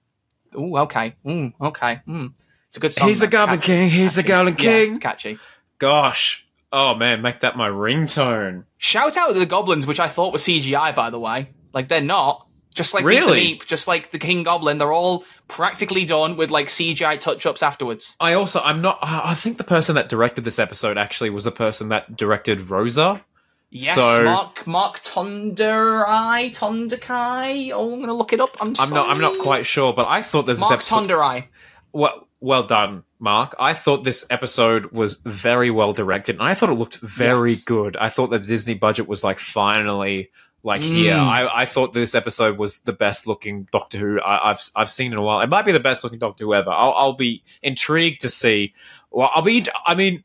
[0.53, 2.33] oh okay, mm, okay, mm.
[2.67, 3.07] it's a good song.
[3.07, 3.27] He's the.
[3.27, 3.89] Goblin Catchy, King.
[3.89, 4.23] He's the.
[4.23, 4.89] Goblin Yeah, King.
[4.91, 5.37] it's catchy.
[5.79, 6.45] Gosh.
[6.73, 8.65] Oh man, make that my ringtone.
[8.77, 11.49] Shout out to the goblins, which I thought were CGI, by the way.
[11.73, 12.46] Like they're not.
[12.77, 13.41] Just like Beep the Really?
[13.57, 18.15] Meep, just like the King Goblin, they're all practically done with like CGI touch-ups afterwards.
[18.19, 18.99] I also I'm not.
[19.01, 23.25] I think the person that directed this episode actually was the person that directed Rosa.
[23.71, 27.71] Yes, So- Mark Mark Tonderai Tondakai.
[27.73, 28.55] Oh, I'm gonna look it up.
[28.61, 29.09] I'm, I'm not.
[29.09, 31.07] I'm not quite sure, but I thought this Mark episode.
[31.09, 31.45] Tonderai.
[31.91, 33.55] well, well done, Mark.
[33.59, 37.63] I thought this episode was very well directed, and I thought it looked very Yes.
[37.63, 37.97] good.
[37.97, 40.29] I thought that the Disney budget was like finally
[40.63, 41.13] like here.
[41.13, 41.27] Mm.
[41.27, 45.11] I, I thought this episode was the best looking Doctor Who I, I've I've seen
[45.13, 45.41] in a while.
[45.41, 46.69] It might be the best looking Doctor Who ever.
[46.69, 48.73] I'll, I'll be intrigued to see.
[49.11, 49.65] Well, I'll be.
[49.85, 50.23] I mean,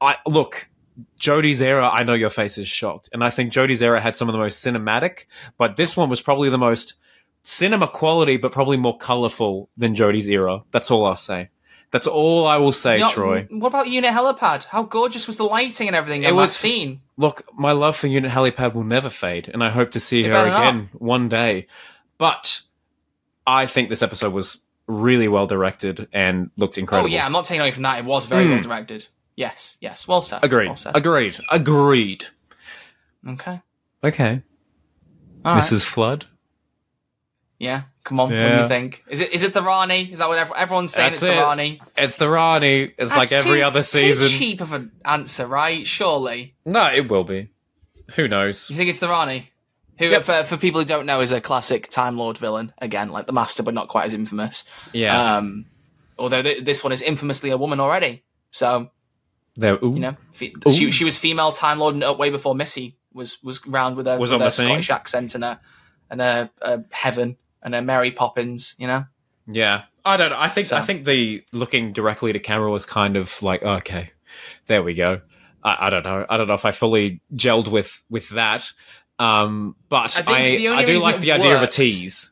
[0.00, 0.68] I look.
[1.20, 4.28] Jodie's era, I know your face is shocked, and I think Jodie's era had some
[4.28, 5.26] of the most cinematic,
[5.56, 6.94] but this one was probably the most
[7.42, 10.62] cinema quality, but probably more colorful than Jodie's era.
[10.72, 11.50] That's all I'll say.
[11.90, 13.46] That's all I will say, Troy.
[13.50, 14.64] What about Unit Helipad?
[14.64, 17.00] How gorgeous was the lighting and everything It in was- that scene?
[17.16, 20.26] Look, my love for Unit Helipad will never fade, and I hope to see It
[20.26, 20.60] her better not.
[20.62, 21.66] again one day.
[22.18, 22.60] But
[23.46, 27.08] I think this episode was really well directed and looked incredible.
[27.10, 27.98] Oh yeah, I'm not taking away from that.
[27.98, 28.50] It was very Hmm.
[28.52, 29.06] well directed.
[29.36, 30.06] Yes, yes.
[30.06, 30.40] Well said.
[30.44, 30.96] agreed, Well said.
[30.96, 32.24] agreed, agreed.
[33.26, 33.60] Okay.
[34.04, 34.42] Okay,
[35.44, 35.62] All right.
[35.62, 35.84] Mrs.
[35.84, 36.26] Flood.
[37.58, 37.82] Yeah.
[38.08, 38.30] Come on.
[38.30, 39.04] What do you think?
[39.08, 40.10] Is it is it the Rani?
[40.10, 41.10] Is that what everyone's saying?
[41.10, 41.38] That's it's the.
[41.40, 41.78] Rani.
[41.94, 42.94] It's the Rani.
[42.96, 44.28] It's like every too- other too season.
[44.28, 45.86] cheap of an answer, right?
[45.86, 46.54] Surely.
[46.64, 47.50] No, it will be.
[48.14, 48.70] Who knows?
[48.70, 49.50] You think it's the Rani?
[49.98, 50.22] Who, Yep.
[50.24, 52.72] for, for people who don't know, is a classic Time Lord villain.
[52.78, 54.64] Again, like the Master, but not quite as infamous.
[54.94, 55.66] Yeah, Um,
[56.18, 58.22] although th- this one is infamously a woman already.
[58.52, 58.90] So
[59.56, 59.74] there.
[59.84, 59.92] Ooh.
[59.92, 63.66] you know, fe- she she was female Time Lord uh, way before Missy was was
[63.66, 64.50] round with a, Was with on a?
[64.50, 65.60] Scottish accent and a
[66.10, 68.74] and a, a Heaven and a Mary Poppins.
[68.78, 69.04] You know,
[69.46, 70.30] Yeah, I don't.
[70.30, 70.38] know.
[70.38, 74.10] I think So- I think the looking directly to camera was kind of like okay,
[74.66, 75.20] there we go.
[75.62, 76.24] I, I don't know.
[76.28, 78.70] I don't know if I fully gelled with with that.
[79.18, 80.32] Um, but I
[80.68, 82.30] I I, do like the idea of a tease.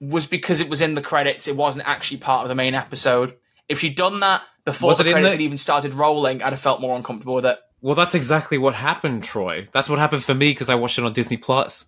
[0.00, 1.48] was because it was in the credits.
[1.48, 3.34] It wasn't actually part of the main episode.
[3.68, 6.52] If she'd done that before Was the it credits the- had even started rolling, I'd
[6.52, 7.58] have felt more uncomfortable with it.
[7.80, 9.66] Well, that's exactly what happened, Troy.
[9.72, 11.86] That's what happened for me because I watched it on Disney Plus.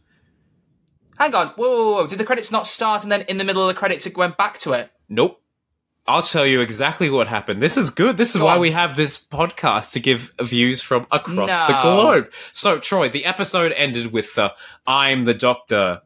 [1.21, 2.07] Hang on, whoa, whoa, whoa!
[2.07, 4.39] Did the credits not start and then in the middle of the credits it went
[4.39, 4.91] back to it?
[5.07, 5.39] Nope.
[6.07, 7.61] I'll tell you exactly what happened.
[7.61, 8.17] This is good.
[8.17, 8.61] This is Go why on.
[8.61, 12.33] we have this podcast to give views from across the globe.
[12.53, 14.55] So, Troy, the episode ended with the
[14.87, 16.01] I'm the doctor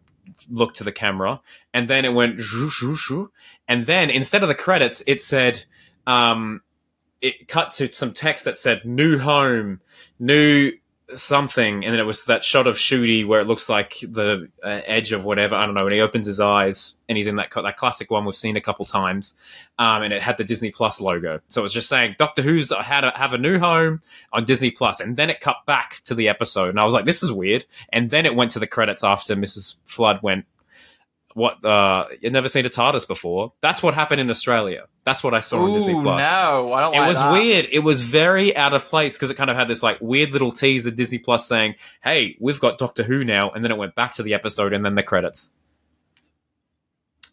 [0.51, 1.41] look to the camera,
[1.73, 3.31] and then it went shoo, shoo, shoo.
[3.69, 5.65] and then instead of the credits, it said
[6.09, 6.61] um
[7.21, 9.81] it cut to some text that said new home,
[10.19, 10.73] new
[11.15, 14.81] something, and then it was that shot of Ncuti where it looks like the uh,
[14.87, 17.51] edge of whatever I don't know, and he opens his eyes and he's in that
[17.55, 19.35] that classic one we've seen a couple times,
[19.79, 22.73] um, and it had the Disney Plus logo, so it was just saying Doctor Who's
[22.73, 24.01] had a, have a new home
[24.33, 27.05] on Disney Plus, and then it cut back to the episode, and I was like,
[27.05, 29.77] this is weird, and then it went to the credits after Mrs.
[29.85, 30.47] Flood went.
[31.35, 33.53] What uh you've never seen a TARDIS before?
[33.61, 34.87] That's what happened in Australia.
[35.05, 36.23] That's what I saw on Disney Plus.
[36.23, 37.33] no, I don't It like was that.
[37.33, 37.69] weird.
[37.73, 40.53] It was very out of place because it kind of had this like weird little
[40.53, 41.75] tease of Disney Plus saying,
[42.05, 44.85] "Hey, we've got Doctor Who now," and then it went back to the episode and
[44.85, 45.51] then the credits.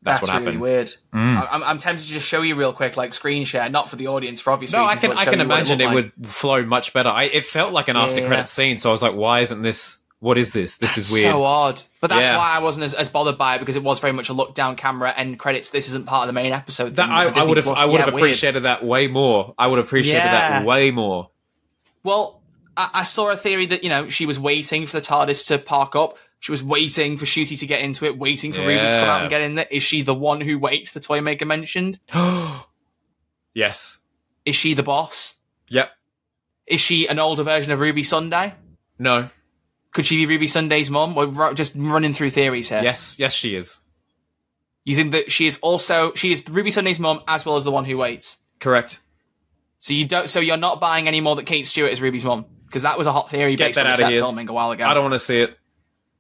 [0.04, 0.62] That's, That's, what really happened.
[0.62, 0.96] weird.
[1.14, 1.38] Mm.
[1.38, 3.98] I- I'm, I'm tempted to just show you real quick, like screen share, not for
[3.98, 5.02] the audience, for obvious No, I reasons.
[5.02, 6.14] can I can you what imagine it, looked like.
[6.22, 7.10] would flow much better.
[7.10, 8.44] I, it felt like an Yeah, after credit yeah.
[8.46, 10.00] scene, so I was like, "Why isn't this?
[10.22, 10.78] What is this?
[10.78, 11.82] This is weird." So odd.
[12.00, 12.38] But that's Yeah.
[12.38, 14.54] why I wasn't as, as bothered by it because it was very much a look
[14.56, 15.72] down camera end credits.
[15.72, 16.96] This isn't part of the main episode.
[16.96, 17.78] that I, I would have Plus.
[17.80, 18.24] I would Yeah, have weird.
[18.24, 19.54] appreciated that way more.
[19.58, 21.30] I would have appreciated that way more.
[22.04, 22.42] Well,
[22.78, 25.58] I, I saw a theory that you know she was waiting for the TARDIS to
[25.58, 26.18] park up.
[26.40, 29.22] She was waiting for Ncuti to get into it, waiting for Ruby to come out
[29.22, 29.68] and get in there.
[29.70, 30.92] Is she the one who waits?
[30.94, 32.00] The toy maker mentioned.
[33.54, 33.98] yes.
[34.46, 35.36] Is she the boss?
[35.70, 35.92] Yep.
[36.68, 38.54] Is she an older version of Ruby Sunday?
[38.98, 39.30] No.
[39.92, 41.16] Could she be Ruby Sunday's mom?
[41.16, 42.82] We're just running through theories here.
[42.82, 43.16] Yes.
[43.18, 43.78] Yes, she is.
[44.84, 47.72] You think that she is also she is Ruby Sunday's mom as well as the
[47.72, 48.38] one who waits.
[48.60, 49.00] Correct.
[49.80, 50.28] So you don't.
[50.28, 53.12] So you're not buying anymore that Kate Stewart is Ruby's mom because that was a
[53.12, 54.22] hot theory Get based on set here.
[54.22, 54.86] filming a while ago.
[54.86, 55.58] I don't want to see it.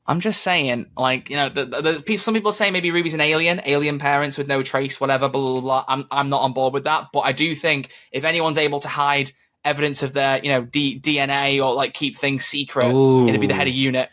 [0.05, 3.21] I'm just saying, like you know, the, the, the some people say maybe Ruby's an
[3.21, 5.29] alien, alien parents with no trace, whatever.
[5.29, 5.85] Blah blah blah.
[5.87, 8.87] I'm I'm not on board with that, but I do think if anyone's able to
[8.87, 9.31] hide
[9.63, 13.27] evidence of their you know D, DNA or like keep things secret, Ooh.
[13.27, 14.09] it'd be the head of unit.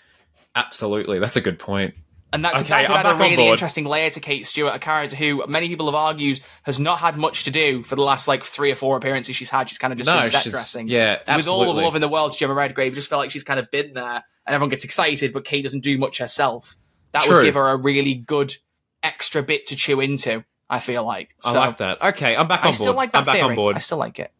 [0.55, 1.19] Absolutely.
[1.19, 1.95] That's a good point.
[2.31, 4.79] And that could, Okay, that could add a really interesting layer to Kate Stewart, a
[4.79, 8.29] character who many people have argued has not had much to do for the last
[8.29, 9.67] like three or four appearances she's had.
[9.71, 10.89] She's kind of just No, been set dressing.
[10.89, 13.45] yeah, With all the love in the world to Jemma Redgrave, just felt like she's
[13.45, 16.77] kind of been there and everyone gets excited, but Kate doesn't do much herself.
[17.13, 17.37] That True.
[17.37, 18.55] would give her a really good
[19.03, 21.35] extra bit to chew into, I feel like.
[21.47, 22.03] I So, like that.
[22.03, 22.97] Okay, I'm back on I on still board.
[22.97, 23.49] like that I'm back theory.
[23.49, 23.77] on board.
[23.77, 24.31] I still like it.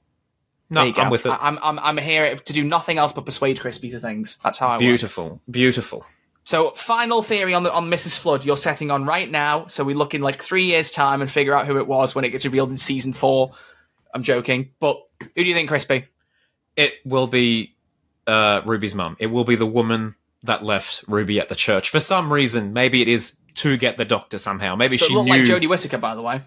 [0.71, 1.03] No, There you go.
[1.03, 1.31] I'm with it.
[1.31, 4.39] I, I'm, I'm, I'm here to do nothing else but persuade Crispy to things.
[4.43, 4.81] That's how I work.
[4.81, 5.41] Beautiful.
[5.51, 6.05] Beautiful.
[6.45, 8.19] So, final theory on the on Mrs.
[8.19, 9.67] Flood you're setting on right now.
[9.67, 12.25] So we look in like three years' time and figure out who it was when
[12.25, 13.53] it gets revealed in season four.
[14.15, 16.07] I'm joking, but who do you think, Crispy?
[16.77, 17.75] It will be
[18.27, 19.17] uh, Ruby's mum.
[19.19, 20.15] It will be the woman
[20.45, 22.73] that left Ruby at the church for some reason.
[22.73, 24.77] Maybe it is to get the doctor somehow.
[24.77, 26.41] Maybe But she looked knew like Jodie Whittaker, by the way.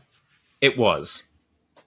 [0.61, 1.23] it was.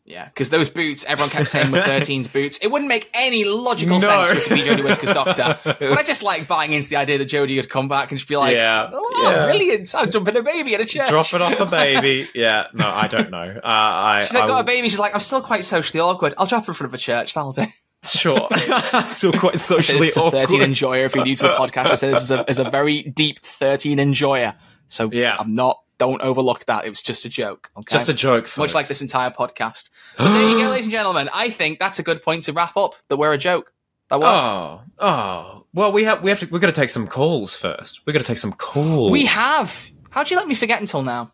[0.07, 2.59] Yeah, because those boots, everyone kept saying were 13's boots.
[2.61, 4.07] It wouldn't make any logical No.
[4.23, 5.59] sense for it to be Jodie Whittaker's doctor.
[5.65, 8.29] But I just like buying into the idea that Jodie would come back and just
[8.29, 8.91] be like, Yeah.
[8.93, 9.47] oh, Yeah.
[9.47, 11.09] brilliant, I'm jumping a baby at a church.
[11.09, 12.29] Drop it off a baby.
[12.35, 13.39] yeah, no, I don't know.
[13.39, 14.91] Uh, I, She's like, I got a baby.
[14.91, 16.35] She's like, I'm still quite socially awkward.
[16.37, 17.33] I'll drop her in front of a church.
[17.33, 17.65] That'll do.
[18.05, 18.47] Sure.
[18.93, 20.41] I'm still quite socially This is a awkward.
[20.49, 21.07] 13 enjoyer.
[21.07, 23.39] If you're new to the podcast, I say this is a, is a very deep
[23.41, 24.55] 13 enjoyer.
[24.89, 25.37] So Yeah.
[25.39, 25.81] I'm not.
[25.99, 26.85] Don't overlook that.
[26.87, 27.71] It was just a joke.
[27.77, 27.93] Okay?
[27.93, 28.49] Just a joke.
[28.57, 29.91] Much like this entire podcast.
[30.19, 31.29] But there you go, ladies and gentlemen.
[31.35, 32.95] I think that's a good point to wrap up.
[33.09, 33.73] That we're a joke.
[34.09, 34.29] That worked.
[34.29, 35.65] Oh, oh.
[35.73, 36.47] Well, we have we have to.
[36.47, 38.05] We've got to take some calls first.
[38.07, 39.11] We've got to take some calls.
[39.11, 39.87] we have.
[40.11, 41.33] How'd you let me forget until now?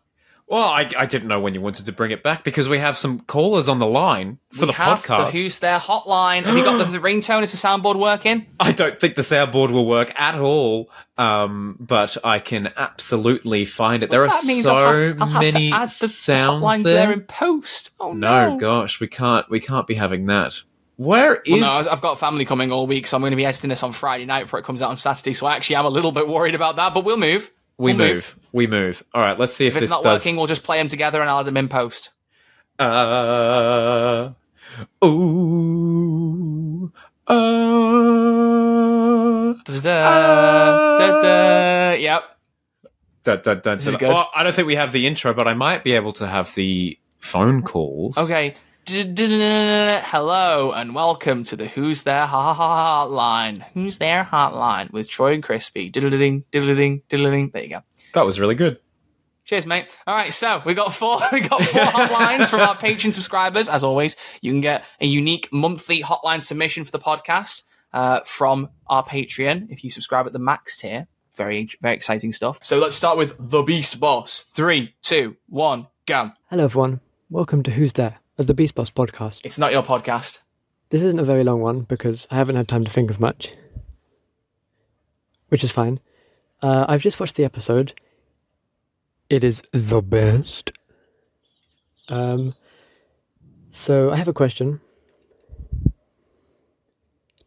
[0.51, 2.97] Well, I, I didn't know when you wanted to bring it back because we have
[2.97, 5.31] some callers on the line for we the podcast.
[5.31, 6.43] The Who's There hotline.
[6.43, 7.41] Have you got the, the ringtone?
[7.43, 8.47] Is the soundboard working?
[8.59, 14.03] I don't think the soundboard will work at all, um, but I can absolutely find
[14.03, 14.09] it.
[14.09, 16.83] there are means so I'll have to, I'll have many to add the sounds hotline
[16.83, 16.95] there.
[16.95, 17.91] there in post.
[17.97, 18.57] Oh no, no!
[18.59, 19.49] gosh, we can't.
[19.49, 20.61] We can't be having that.
[20.97, 21.61] Where is?
[21.61, 23.83] Well, no, I've got family coming all week, so I'm going to be editing this
[23.83, 25.33] on Friday night before it comes out on Saturday.
[25.33, 27.49] So I actually, I'm a little bit worried about that, but we'll move.
[27.81, 28.35] We we'll move.
[28.53, 29.03] We move.
[29.13, 29.37] All right.
[29.37, 30.21] Let's see if, If it's this not does.
[30.23, 32.11] working, we'll just play them together and I'll add them in post.
[32.79, 34.31] Uh,
[35.03, 36.91] ooh,
[37.27, 37.33] uh,
[39.63, 41.93] Da-da, da-da.
[41.99, 42.23] Yep.
[43.23, 44.09] dun, dun, dun, This is good.
[44.09, 46.53] Well, I don't think we have the intro, but I might be able to have
[46.55, 48.17] the phone calls.
[48.17, 48.55] Okay.
[48.87, 53.63] Hello and welcome to the Who's There Ha Ha Ha Hotline.
[53.73, 55.89] Who's There Hotline with Troy and Crispy.
[55.89, 57.51] Diddle-ding, diddle-ding, diddle-ding.
[57.51, 57.81] There you go.
[58.13, 58.79] That was really good.
[59.45, 59.95] Cheers, mate.
[60.07, 61.19] All right, so we got four.
[61.31, 63.69] We got four hotlines from our Patreon subscribers.
[63.69, 67.63] As always, you can get a unique monthly hotline submission for the podcast
[67.93, 71.07] uh, from our Patreon if you subscribe at the max tier.
[71.35, 72.59] Very, very exciting stuff.
[72.63, 74.43] So let's start with the Beast Boss.
[74.53, 76.31] Three, two, one, go.
[76.49, 76.99] Hello, everyone.
[77.29, 79.41] Welcome to Who's There, of the Beast Boss podcast.
[79.43, 80.39] It's not your podcast.
[80.89, 83.53] This isn't a very long one because I haven't had time to think of much,
[85.49, 85.99] which is fine.
[86.61, 87.93] Uh, I've just watched the episode.
[89.29, 90.71] It is the best.
[92.09, 92.53] Um,
[93.69, 94.81] so I have a question.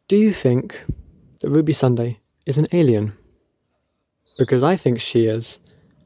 [0.08, 0.82] Do you think
[1.40, 3.16] that Ruby Sunday is an alien?
[4.38, 5.60] Because I think she is,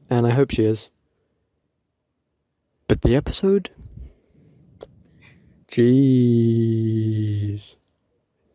[0.09, 0.89] and I hope she is.
[2.87, 3.69] But the episode?
[6.69, 7.75] Jeez.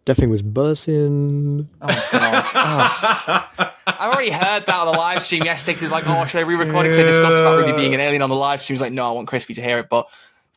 [0.06, 1.68] That thing was buzzing.
[1.80, 2.44] Oh god.
[2.54, 3.70] Oh.
[3.86, 5.72] I've already heard that on the live stream yesterday.
[5.74, 8.00] 'cause He's like, "Oh, should I re-record it?" 'Cause I discussed about Ruby being an
[8.00, 8.74] alien on the live stream.
[8.74, 10.06] He was like, "No, I want Crispy to hear it." But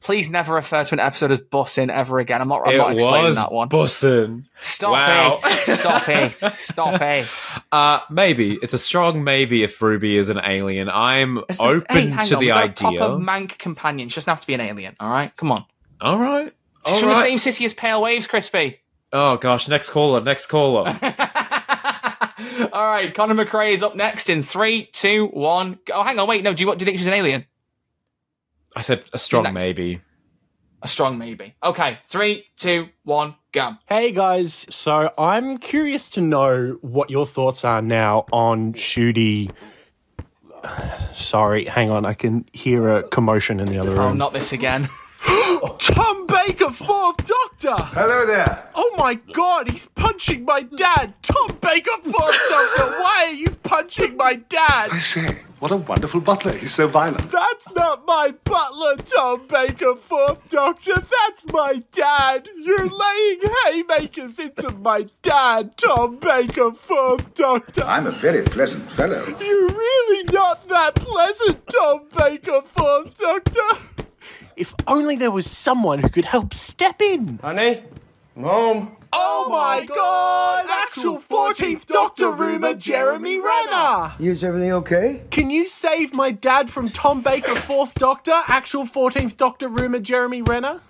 [0.02, 2.42] please never refer to an episode as bussing ever again.
[2.42, 2.62] I'm not.
[2.68, 3.70] I'm it not explaining was that one.
[3.70, 4.44] bussin'.
[4.60, 5.38] Stop Wow.
[5.38, 5.42] it!
[5.42, 6.40] Stop it!
[6.40, 7.52] Stop it!
[7.72, 10.90] Uh, maybe it's a strong maybe if Ruby is an alien.
[10.90, 13.00] I'm It's the- open hey, hang to on, the we've got a idea.
[13.00, 14.10] Proper mank companion.
[14.10, 14.96] She doesn't have to be an alien.
[15.00, 15.64] All right, come on.
[16.02, 16.54] All right.
[16.86, 18.80] She's All from the same city as Pale Waves, Crispy.
[19.12, 20.88] Oh gosh, next caller, next caller.
[22.74, 25.80] All right, Conor McRae is up next in three, two, one.
[25.94, 26.44] Oh, hang on, wait.
[26.44, 27.46] No, do you, what, do you think she's an alien?
[28.76, 29.54] I said a strong Next.
[29.54, 30.02] maybe.
[30.84, 31.56] A strong maybe.
[31.64, 33.72] Okay, three, two, one, go.
[33.88, 39.52] Hey guys, so I'm curious to know what your thoughts are now on Ncuti.
[41.14, 44.00] Sorry, hang on, I can hear a commotion in the other room.
[44.00, 44.18] Oh, room.
[44.18, 44.90] not this again.
[45.80, 47.76] Tom Baker, fourth Doctor!
[47.94, 48.70] Hello there.
[48.76, 51.14] Oh my god, he's punching my dad!
[51.22, 54.90] Tom Baker, fourth Doctor, why are you punching my dad?
[54.92, 56.54] I say, what a wonderful butler.
[56.54, 57.30] He's so violent.
[57.30, 60.94] That's not my butler, Tom Baker, fourth Doctor.
[60.96, 62.48] That's my dad.
[62.58, 67.84] You're laying haymakers into my dad, Tom Baker, fourth Doctor.
[67.84, 69.26] I'm a very pleasant fellow.
[69.42, 73.62] You're really not that pleasant, Tom Baker, fourth Doctor.
[74.58, 77.38] If only there was someone who could help step in.
[77.44, 77.84] Honey,
[78.36, 78.98] I'm home.
[79.14, 80.66] Oh, oh my god!
[80.68, 84.14] Actual 14th Doctor rumor, Jeremy Renner!
[84.20, 85.24] Is everything okay?
[85.30, 88.34] Can you save my dad from Tom Baker, 4th Doctor?
[88.48, 90.82] Actual 14th Doctor rumor, Jeremy Renner?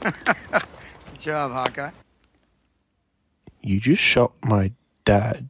[0.00, 0.34] Good
[1.20, 1.92] job, Hawkeye.
[3.62, 4.72] You just shot my
[5.04, 5.48] dad.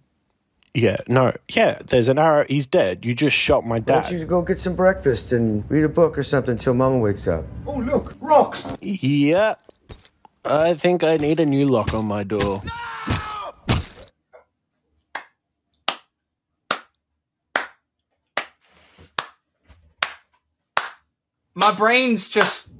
[0.74, 2.46] Yeah, no, yeah, there's an arrow.
[2.48, 3.04] He's dead.
[3.04, 4.12] You just shot my Why don't dad.
[4.12, 7.44] you go get some breakfast and read a book or something till Mama wakes up?
[7.66, 8.66] Oh, look, rocks.
[8.80, 9.56] Yeah.
[10.46, 12.62] I think I need a new lock on my door.
[12.64, 12.72] No!
[21.54, 22.74] My brain's just.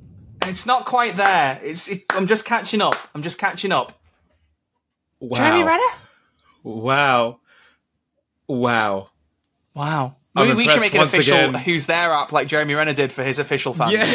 [0.45, 1.61] It's not quite there.
[1.63, 1.89] It's.
[1.89, 2.97] It, I'm just catching up.
[3.15, 4.01] I'm just catching up.
[5.21, 5.37] Wow.
[5.39, 5.83] Jeremy Renner?
[6.65, 7.41] Wow.
[8.53, 9.09] Wow.
[9.75, 10.17] Wow.
[10.35, 11.55] I'm Maybe we should impressed make an once official again.
[11.55, 13.93] Who's There app like Jeremy Renner did for his official fans.
[13.93, 14.07] Yeah.
[14.07, 14.15] You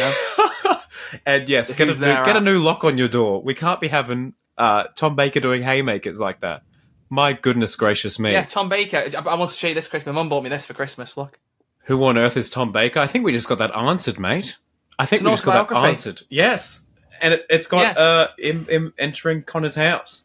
[0.70, 0.78] know?
[1.26, 3.42] and yes, get a, new, get a new lock on your door.
[3.42, 6.64] We can't be having uh, Tom Baker doing haymakers like that.
[7.10, 8.32] My goodness gracious me.
[8.32, 8.98] Yeah, Tom Baker.
[8.98, 10.14] I, I want to show you this Christmas.
[10.14, 11.16] My mum bought me this for Christmas.
[11.18, 11.40] Look.
[11.86, 13.00] Who on earth is Tom Baker?
[13.00, 14.58] I think we just got that answered, mate.
[15.00, 16.24] I think It's we an just got that answered.
[16.30, 16.82] Yes.
[17.22, 18.02] And it, it's got Yeah.
[18.04, 20.24] uh, him, him entering Connor's house.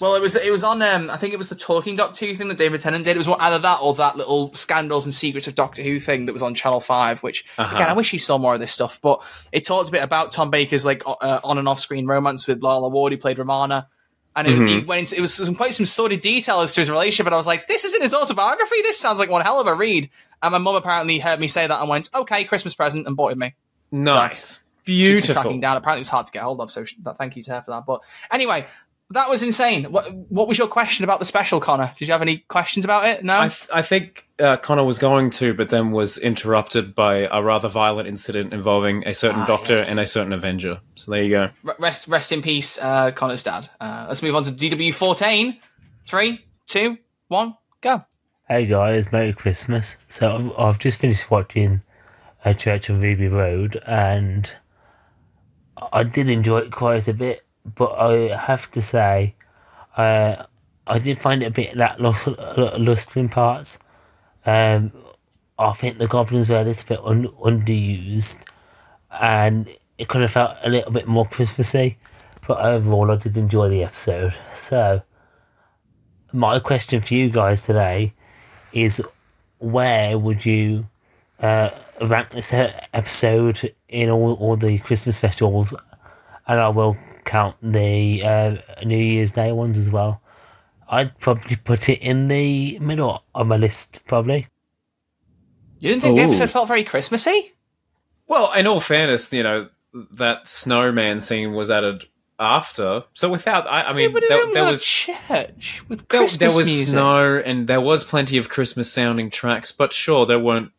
[0.00, 0.80] Well, it was it was on.
[0.80, 3.16] Um, I think it was the Talking Doctor Who thing that David Tennant did.
[3.16, 6.32] It was either that or that little scandals and secrets of Doctor Who thing that
[6.32, 7.22] was on Channel Five.
[7.22, 7.76] Which Uh-huh.
[7.76, 8.98] again, I wish you saw more of this stuff.
[9.02, 9.22] But
[9.52, 12.62] it talked a bit about Tom Baker's like uh, on and off screen romance with
[12.62, 13.88] Lalla Ward, who played Romana.
[14.36, 16.80] And it was, he went into, it was some, quite some sordid detail as to
[16.80, 17.26] his relationship.
[17.26, 18.80] And I was like, this isn't his autobiography.
[18.82, 20.08] This sounds like one hell of a read.
[20.40, 23.32] And my mum apparently heard me say that and went, okay, Christmas present, and bought
[23.32, 23.54] it me.
[23.90, 24.62] Nice.
[24.86, 25.34] She's Beautiful.
[25.42, 25.76] tracking down.
[25.76, 26.70] Apparently, it was hard to get hold of.
[26.70, 26.84] So,
[27.18, 27.84] thank you to her for that.
[27.86, 28.00] But
[28.32, 28.66] anyway,
[29.10, 29.84] that was insane.
[29.84, 31.92] What, what was your question about the special, Connor?
[31.96, 33.24] Did you have any questions about it?
[33.24, 33.40] No.
[33.40, 37.42] I, th- I think uh, Connor was going to, but then was interrupted by a
[37.42, 39.90] rather violent incident involving a certain Ah, Doctor yes.
[39.90, 40.80] and a certain Avenger.
[40.94, 41.50] So there you go.
[41.66, 43.68] R- rest, rest in peace, uh, Connor's dad.
[43.80, 45.58] Uh, let's move on to DW fourteen.
[46.06, 46.96] Three, two,
[47.28, 48.04] one, go.
[48.48, 49.96] Hey guys, Merry Christmas.
[50.08, 51.82] So I've- I've just finished watching
[52.44, 54.52] A Church of Ruby Road and
[55.92, 57.42] I did enjoy it quite a bit,
[57.74, 59.34] but I have to say,
[59.96, 60.44] uh,
[60.86, 63.78] I did find it a bit lackluster in parts.
[64.46, 64.92] Um,
[65.58, 68.38] I think the goblins were a little bit un- underused
[69.20, 69.68] and
[69.98, 71.98] it kind of felt a little bit more Christmassy,
[72.46, 74.34] but overall I did enjoy the episode.
[74.54, 75.02] So,
[76.32, 78.14] my question for you guys today
[78.72, 79.02] is
[79.58, 80.86] where would you
[81.40, 81.70] uh,
[82.02, 85.74] rank this episode in all, all the Christmas festivals?
[86.46, 86.96] And I will
[87.30, 90.20] count the uh, New Year's Day ones as well.
[90.88, 94.48] I'd probably put it in the middle of my list, probably.
[95.78, 97.52] You didn't think the episode felt very Christmassy?
[98.26, 99.68] Well, in all fairness, you know,
[100.12, 102.06] that snowman scene was added
[102.40, 103.04] after.
[103.14, 104.84] So without, I, I mean, but it there, was there was.
[104.84, 106.88] church with There, Christmas there was music.
[106.88, 110.72] snow and there was plenty of Christmas sounding tracks, but sure, there weren't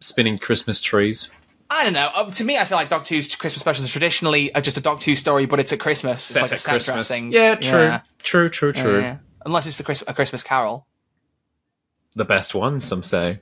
[0.00, 1.32] spinning Christmas trees.
[1.68, 2.10] I don't know.
[2.14, 4.80] Uh, to me, I feel like Doctor Who's Christmas specials are traditionally uh, just a
[4.80, 6.22] Doctor Who story, but it's at Christmas.
[6.22, 7.08] Set it's like at a Christmas.
[7.08, 7.32] dressing.
[7.32, 8.00] Yeah, true, Yeah.
[8.22, 9.00] true, true, true.
[9.00, 9.16] Yeah.
[9.44, 10.86] Unless it's the Chris- a Christmas Carol.
[12.14, 13.40] The best one, some say.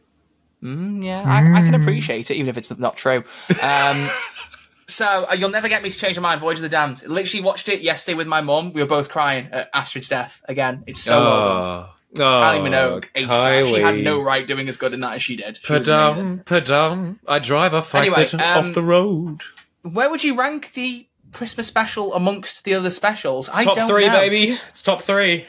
[0.63, 3.23] Mm, yeah, I, I can appreciate it, even if it's not true.
[3.63, 4.11] Um,
[4.89, 6.41] so uh, you'll never get me to change my mind.
[6.41, 7.07] Voyage of the Damned.
[7.07, 8.73] Literally watched it yesterday with my mum.
[8.73, 10.83] We were both crying at Astrid's death again.
[10.87, 11.89] It's so well done.
[12.19, 13.67] Oh, oh, Kylie Minogue, ace that.
[13.67, 15.59] She had no right doing as good in that as she did.
[15.63, 16.39] She was amazing.
[16.41, 17.19] Padum, padum.
[17.27, 19.43] I drive a Anyway, um, off the road.
[19.83, 23.49] Where would you rank the Christmas special amongst the other specials?
[23.49, 24.13] I top don't three, know.
[24.13, 24.59] baby.
[24.69, 25.47] It's top three,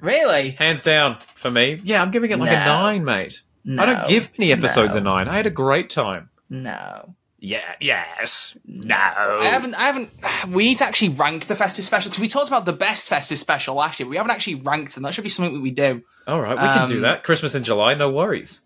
[0.00, 0.50] Really?
[0.50, 1.80] hands down for me.
[1.84, 3.42] Yeah, I'm giving it like a nine, mate.
[3.78, 5.00] I don't give many episodes No.
[5.00, 5.28] a nine.
[5.28, 6.30] I had a great time.
[6.50, 7.14] No.
[7.46, 8.96] Yeah, yes, no.
[8.96, 9.74] I haven't.
[9.74, 10.10] I haven't.
[10.48, 13.38] We need to actually rank the festive special because we talked about the best festive
[13.38, 14.08] special last year.
[14.08, 15.02] We haven't actually ranked them.
[15.04, 16.02] That should be something that we do.
[16.26, 17.22] All right, we can do Um, that.
[17.22, 18.60] Christmas in July, no worries.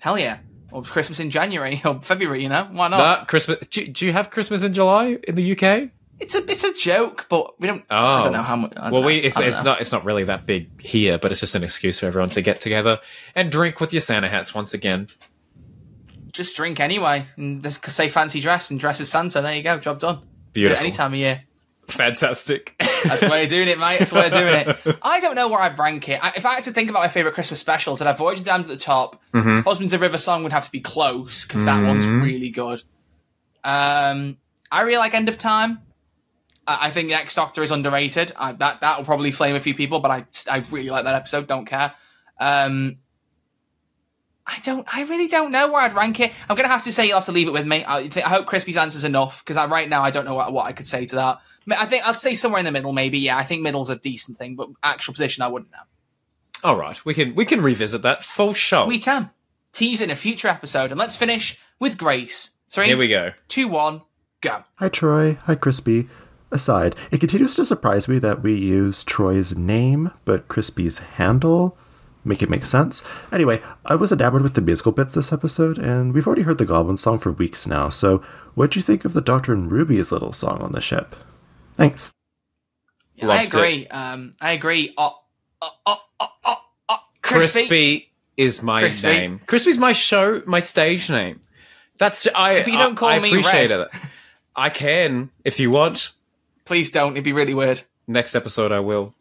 [0.00, 0.38] Hell yeah!
[0.70, 2.42] Or Christmas in January or February.
[2.42, 2.98] You know why not?
[2.98, 3.66] That Christmas.
[3.66, 5.90] Do, do you have Christmas in July in the UK?
[6.20, 7.84] It's a it's a joke, but we don't.
[7.90, 8.72] Oh, I don't know how much.
[8.76, 9.06] Well, know.
[9.06, 9.72] we it's, it's know.
[9.72, 12.42] not it's not really that big here, but it's just an excuse for everyone to
[12.42, 13.00] get together
[13.34, 15.08] and drink with your Santa hats once again.
[16.34, 19.40] Just drink anyway and say fancy dress and dress as Santa.
[19.40, 20.16] There you go, job done.
[20.16, 21.44] Do Beautiful, any time of year.
[21.88, 22.74] fantastic.
[23.04, 23.98] That's the way of doing it, mate.
[23.98, 24.98] That's the way of doing it.
[25.02, 26.22] I don't know where I'd rank it.
[26.22, 28.44] I, if I had to think about my favourite Christmas specials, I'd have Voyage of
[28.44, 29.22] Damned at the top.
[29.32, 29.60] Mm-hmm.
[29.60, 32.82] Husbands of River Song would have to be close because that one's really good.
[33.62, 34.36] Um,
[34.70, 35.80] I really like End of Time.
[36.66, 38.32] I, I think Next Doctor is underrated.
[38.36, 41.14] I, that that will probably flame a few people, but I I really like that
[41.14, 41.46] episode.
[41.46, 41.94] Don't care.
[42.40, 42.96] Um,
[44.46, 44.86] I don't.
[44.94, 46.32] I really don't know where I'd rank it.
[46.48, 47.82] I'm gonna have to say you'll have to leave it with me.
[47.84, 50.66] I, I hope Crispy's answer's enough because I, right now I don't know what, what
[50.66, 51.40] I could say to that.
[51.78, 53.18] I think I'd say somewhere in the middle, maybe.
[53.18, 55.78] Yeah, I think middle's a decent thing, but actual position I wouldn't know.
[56.62, 58.86] All right, we can we can revisit that full show.
[58.86, 59.30] We can
[59.72, 62.50] tease in a future episode, and let's finish with Grace.
[62.70, 63.32] Three, Here we go.
[63.48, 64.02] two, one,
[64.40, 64.64] go.
[64.76, 65.38] Hi, Troy.
[65.44, 66.08] Hi, Crispy.
[66.50, 71.76] Aside, it continues to surprise me that we use Troy's name, but Crispy's handle.
[72.26, 73.06] Make it make sense.
[73.30, 76.64] Anyway, I was enamored with the musical bits this episode, and we've already heard the
[76.64, 78.18] Goblin song for weeks now, so
[78.54, 81.14] what'd you think of the Doctor and Ruby's little song on the ship?
[81.74, 82.12] Thanks.
[83.16, 83.86] Yeah, I agree.
[83.88, 84.94] Um, I agree.
[84.96, 85.16] Oh,
[85.60, 86.56] oh, oh, oh, oh,
[86.88, 86.98] oh.
[87.22, 87.58] Crispy.
[87.60, 89.08] Crispy is my Crispy.
[89.08, 89.40] name.
[89.46, 91.40] Crispy's my show, my stage name.
[91.98, 92.62] That's I.
[92.62, 93.80] But you don't I- call I me appreciate Red.
[93.80, 93.88] it.
[94.56, 96.10] I can if you want.
[96.64, 97.12] Please don't.
[97.12, 97.82] It'd be really weird.
[98.06, 99.14] Next episode, I will.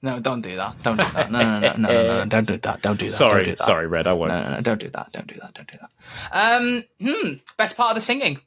[0.00, 0.80] No, don't do that.
[0.82, 1.30] Don't do that.
[1.32, 2.24] No, no, no, no, no, no, no.
[2.28, 2.82] Don't do that.
[2.82, 3.10] Don't do that.
[3.12, 3.64] Sorry, do that.
[3.64, 4.06] sorry, Red.
[4.06, 4.30] I won't.
[4.30, 5.10] No, no, no, don't do that.
[5.12, 5.54] Don't do that.
[5.54, 5.90] Don't do that.
[6.30, 7.32] Um, hmm.
[7.56, 8.40] Best part of the singing.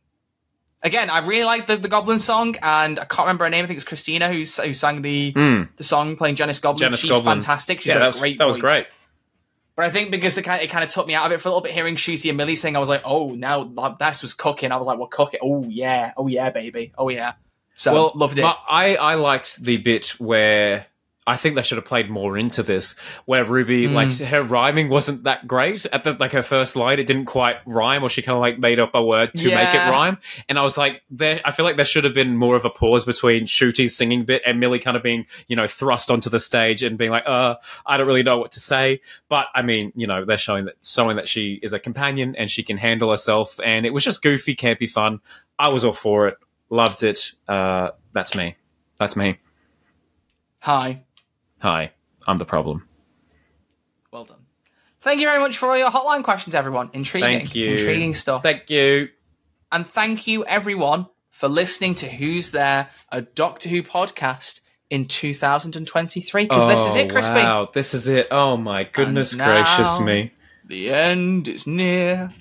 [0.81, 3.65] Again, I really like the, the Goblin song, and I can't remember her name.
[3.65, 5.31] I think it's Christina who who sang the
[5.75, 6.79] the song playing Janice Goblin.
[6.87, 7.39] Janice She's Goblin.
[7.39, 7.81] fantastic.
[7.81, 8.61] She's yeah, got that a was, great that was voice.
[8.61, 8.87] great.
[9.75, 11.41] But I think because it kind, of, it kind of took me out of it
[11.41, 13.99] for a little bit, hearing Ncuti and Millie sing, I was like, oh, now that-
[13.99, 14.71] this was cooking.
[14.71, 15.39] I was like, well, cooking.
[15.43, 17.33] Oh yeah, oh yeah, baby, oh yeah.
[17.75, 18.45] So well, loved it.
[18.45, 20.87] I I liked the bit where
[21.31, 22.93] I think they should have played more into this,
[23.25, 23.93] where Ruby Hmm.
[23.93, 26.99] like her rhyming wasn't that great at the like her first line.
[26.99, 29.73] It didn't quite rhyme, or she kind of like made up a word to make
[29.73, 30.17] it rhyme.
[30.49, 31.39] And I was like, there.
[31.45, 34.41] I feel like there should have been more of a pause between Ncuti's singing bit
[34.45, 37.55] and Millie kind of being you know thrust onto the stage and being like, uh,
[37.85, 38.99] I don't really know what to say.
[39.29, 42.51] But I mean, you know, they're showing that showing that she is a companion and
[42.51, 45.21] she can handle herself, and it was just goofy, campy fun.
[45.57, 46.37] I was all for it.
[46.69, 47.31] Loved it.
[47.47, 48.55] Uh, that's me.
[48.99, 49.37] That's me.
[50.61, 51.01] Hi.
[51.61, 51.91] Hi,
[52.27, 52.87] I'm the problem.
[54.11, 54.39] Well done.
[55.01, 56.89] Thank you very much for all your hotline questions, everyone.
[56.93, 57.39] Intriguing.
[57.39, 57.71] Thank you.
[57.71, 58.43] Intriguing stuff.
[58.43, 59.09] Thank you.
[59.71, 66.43] and thank you, everyone, for listening to Who's There, a Doctor Who podcast in 2023.
[66.43, 67.39] Because this is it, oh, Crispy.
[67.39, 68.27] Oh, Wow, this is it.
[68.31, 70.31] Oh my goodness gracious me.
[70.65, 72.31] The end is near,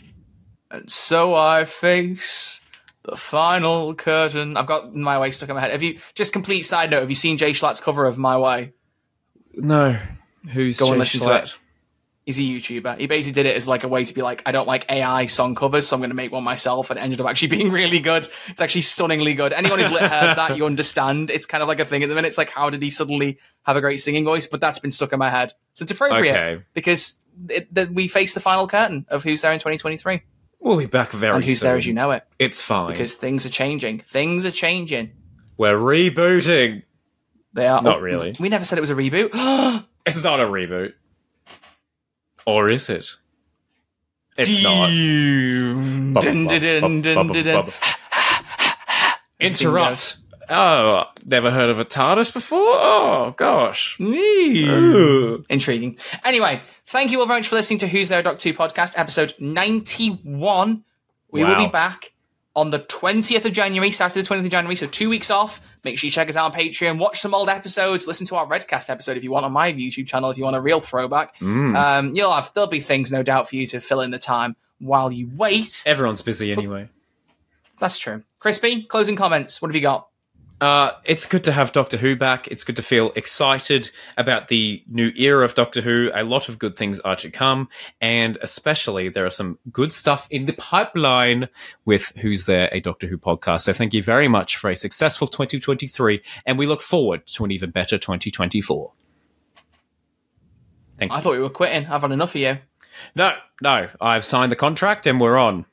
[0.70, 2.60] and so I face
[3.02, 4.56] the final curtain.
[4.56, 5.72] I've got My Way stuck in my head.
[5.72, 8.72] Have you, just complete side note, have you seen Jschlatt's cover of My Way?
[9.54, 9.98] No.
[10.52, 11.56] Who's Go and Jay listen to it.
[12.26, 12.98] He's a YouTuber.
[13.00, 15.26] He basically did it as like a way to be like, I don't like AI
[15.26, 17.70] song covers, so I'm going to make one myself, and it ended up actually being
[17.72, 18.28] really good.
[18.48, 19.52] It's actually stunningly good.
[19.52, 19.98] Anyone who's heard
[20.36, 21.30] that, you understand.
[21.30, 22.28] It's kind of like a thing at the minute.
[22.28, 24.46] It's like, how did he suddenly have a great singing voice?
[24.46, 26.62] But that's been stuck in my head, so it's appropriate Okay.
[26.72, 30.22] because it, that we face the final curtain of Who's There in 2023
[30.60, 31.68] We'll be back very and Who's soon.
[31.68, 32.88] There as you know it, It's fine.
[32.92, 34.00] because things are changing.
[34.00, 35.12] Things are changing.
[35.56, 36.82] We're rebooting.
[37.52, 38.34] They are Not oh, really.
[38.38, 39.84] We never said it was a reboot.
[40.06, 40.94] It's not a reboot.
[42.46, 43.16] Or is it?
[44.38, 44.88] It's not.
[49.40, 50.16] Interrupt.
[50.48, 52.58] Oh, never heard of a TARDIS before?
[52.58, 54.00] Oh, gosh.
[54.00, 55.44] Ooh.
[55.50, 55.98] Intriguing.
[56.24, 59.34] Anyway, thank you all very much for listening to Who's There Doc 2 podcast, episode
[59.38, 60.82] 91.
[61.30, 62.12] We will be back
[62.60, 65.62] on the 20th of January, Saturday the 20th of January, so two weeks off.
[65.82, 68.46] Make sure you check us out on Patreon, watch some old episodes, listen to our
[68.46, 71.38] Redcast episode if you want on my YouTube channel, if you want a real throwback.
[71.38, 71.74] Mm.
[71.74, 74.56] Um, you'll have, there'll be things, no doubt, for you to fill in the time
[74.78, 75.82] while you wait.
[75.86, 76.90] Everyone's busy anyway.
[77.78, 78.24] That's true.
[78.40, 79.62] Crispy, closing comments.
[79.62, 80.09] What have you got?
[80.60, 82.46] Uh, it's good to have Doctor Who back.
[82.48, 86.10] It's good to feel excited about the new era of Doctor Who.
[86.14, 90.28] A lot of good things are to come, and especially there are some good stuff
[90.30, 91.48] in the pipeline
[91.86, 93.62] with Who's There, a Doctor Who podcast.
[93.62, 97.50] So thank you very much for a successful 2023, and we look forward to an
[97.52, 98.92] even better 2024.
[100.98, 101.16] Thank you.
[101.16, 101.86] I thought we were quitting.
[101.86, 102.58] I've had enough of you.
[103.14, 105.64] no, no, I've signed the contract and we're on.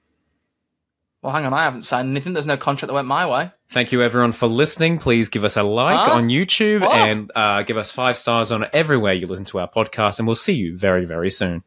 [1.22, 2.34] Well, hang on, I haven't signed anything.
[2.34, 3.51] There's no contract that went my way.
[3.70, 4.99] Thank you, everyone, for listening.
[4.99, 6.13] Please give us a like Huh?
[6.15, 6.91] on YouTube What?
[6.95, 10.20] and uh, give us five stars on everywhere you listen to our podcast.
[10.20, 11.63] And we'll see you very, very soon.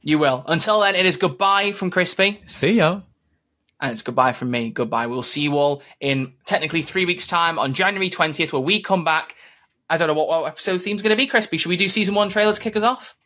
[0.00, 0.42] You will.
[0.48, 2.40] Until then, it is goodbye from Crispy.
[2.46, 3.02] See ya.
[3.80, 4.70] And it's goodbye from me.
[4.70, 5.06] Goodbye.
[5.06, 9.04] We'll see you all in technically three weeks' time on January 20th, where we come
[9.04, 9.36] back.
[9.90, 11.58] I don't know what, what episode theme's going to be, Crispy.
[11.58, 13.16] Should we do season one trailers kick us off?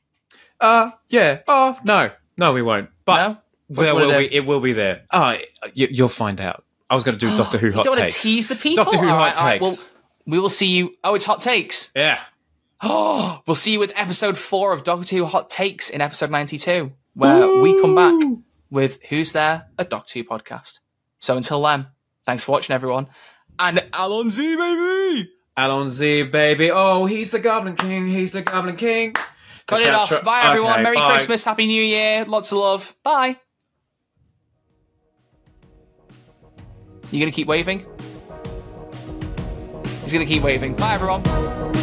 [0.61, 1.41] Uh, yeah.
[1.49, 2.11] Oh, no.
[2.37, 2.91] No, we won't.
[3.05, 3.39] But No?
[3.75, 5.03] There do you wanna will be, it will be there.
[5.11, 5.37] Oh,
[5.75, 6.65] you, you'll find out.
[6.91, 8.23] I was going to do Doctor Who hot don't want to takes.
[8.23, 8.85] tease the people?
[8.85, 9.83] Doctor Who All hot right, all right, takes.
[9.85, 9.91] well,
[10.27, 10.95] we will see you.
[11.05, 11.91] Oh, it's hot takes.
[11.97, 12.21] yeah.
[12.83, 16.93] Oh, we'll see you with episode four of Doctor Who Hot Takes in episode 92,
[17.15, 18.39] where we come back
[18.71, 19.69] with Who's There?
[19.79, 20.81] A Doctor Who podcast.
[21.21, 21.87] So until then,
[22.27, 23.07] thanks for watching, everyone.
[23.59, 25.31] And Allons-y, baby!
[25.57, 26.71] Allons-y, baby.
[26.73, 28.09] Oh, he's the Goblin King.
[28.09, 29.15] He's the Goblin King.
[29.67, 30.25] Cut it off.
[30.25, 30.73] Bye, everyone.
[30.73, 31.11] Okay, Merry bye.
[31.11, 31.45] Christmas.
[31.45, 32.25] Happy New Year.
[32.25, 32.97] Lots of love.
[33.05, 33.37] Bye.
[37.13, 37.85] You gonna keep waving?
[40.01, 40.75] He's gonna keep waving.
[40.75, 41.82] Bye, everyone.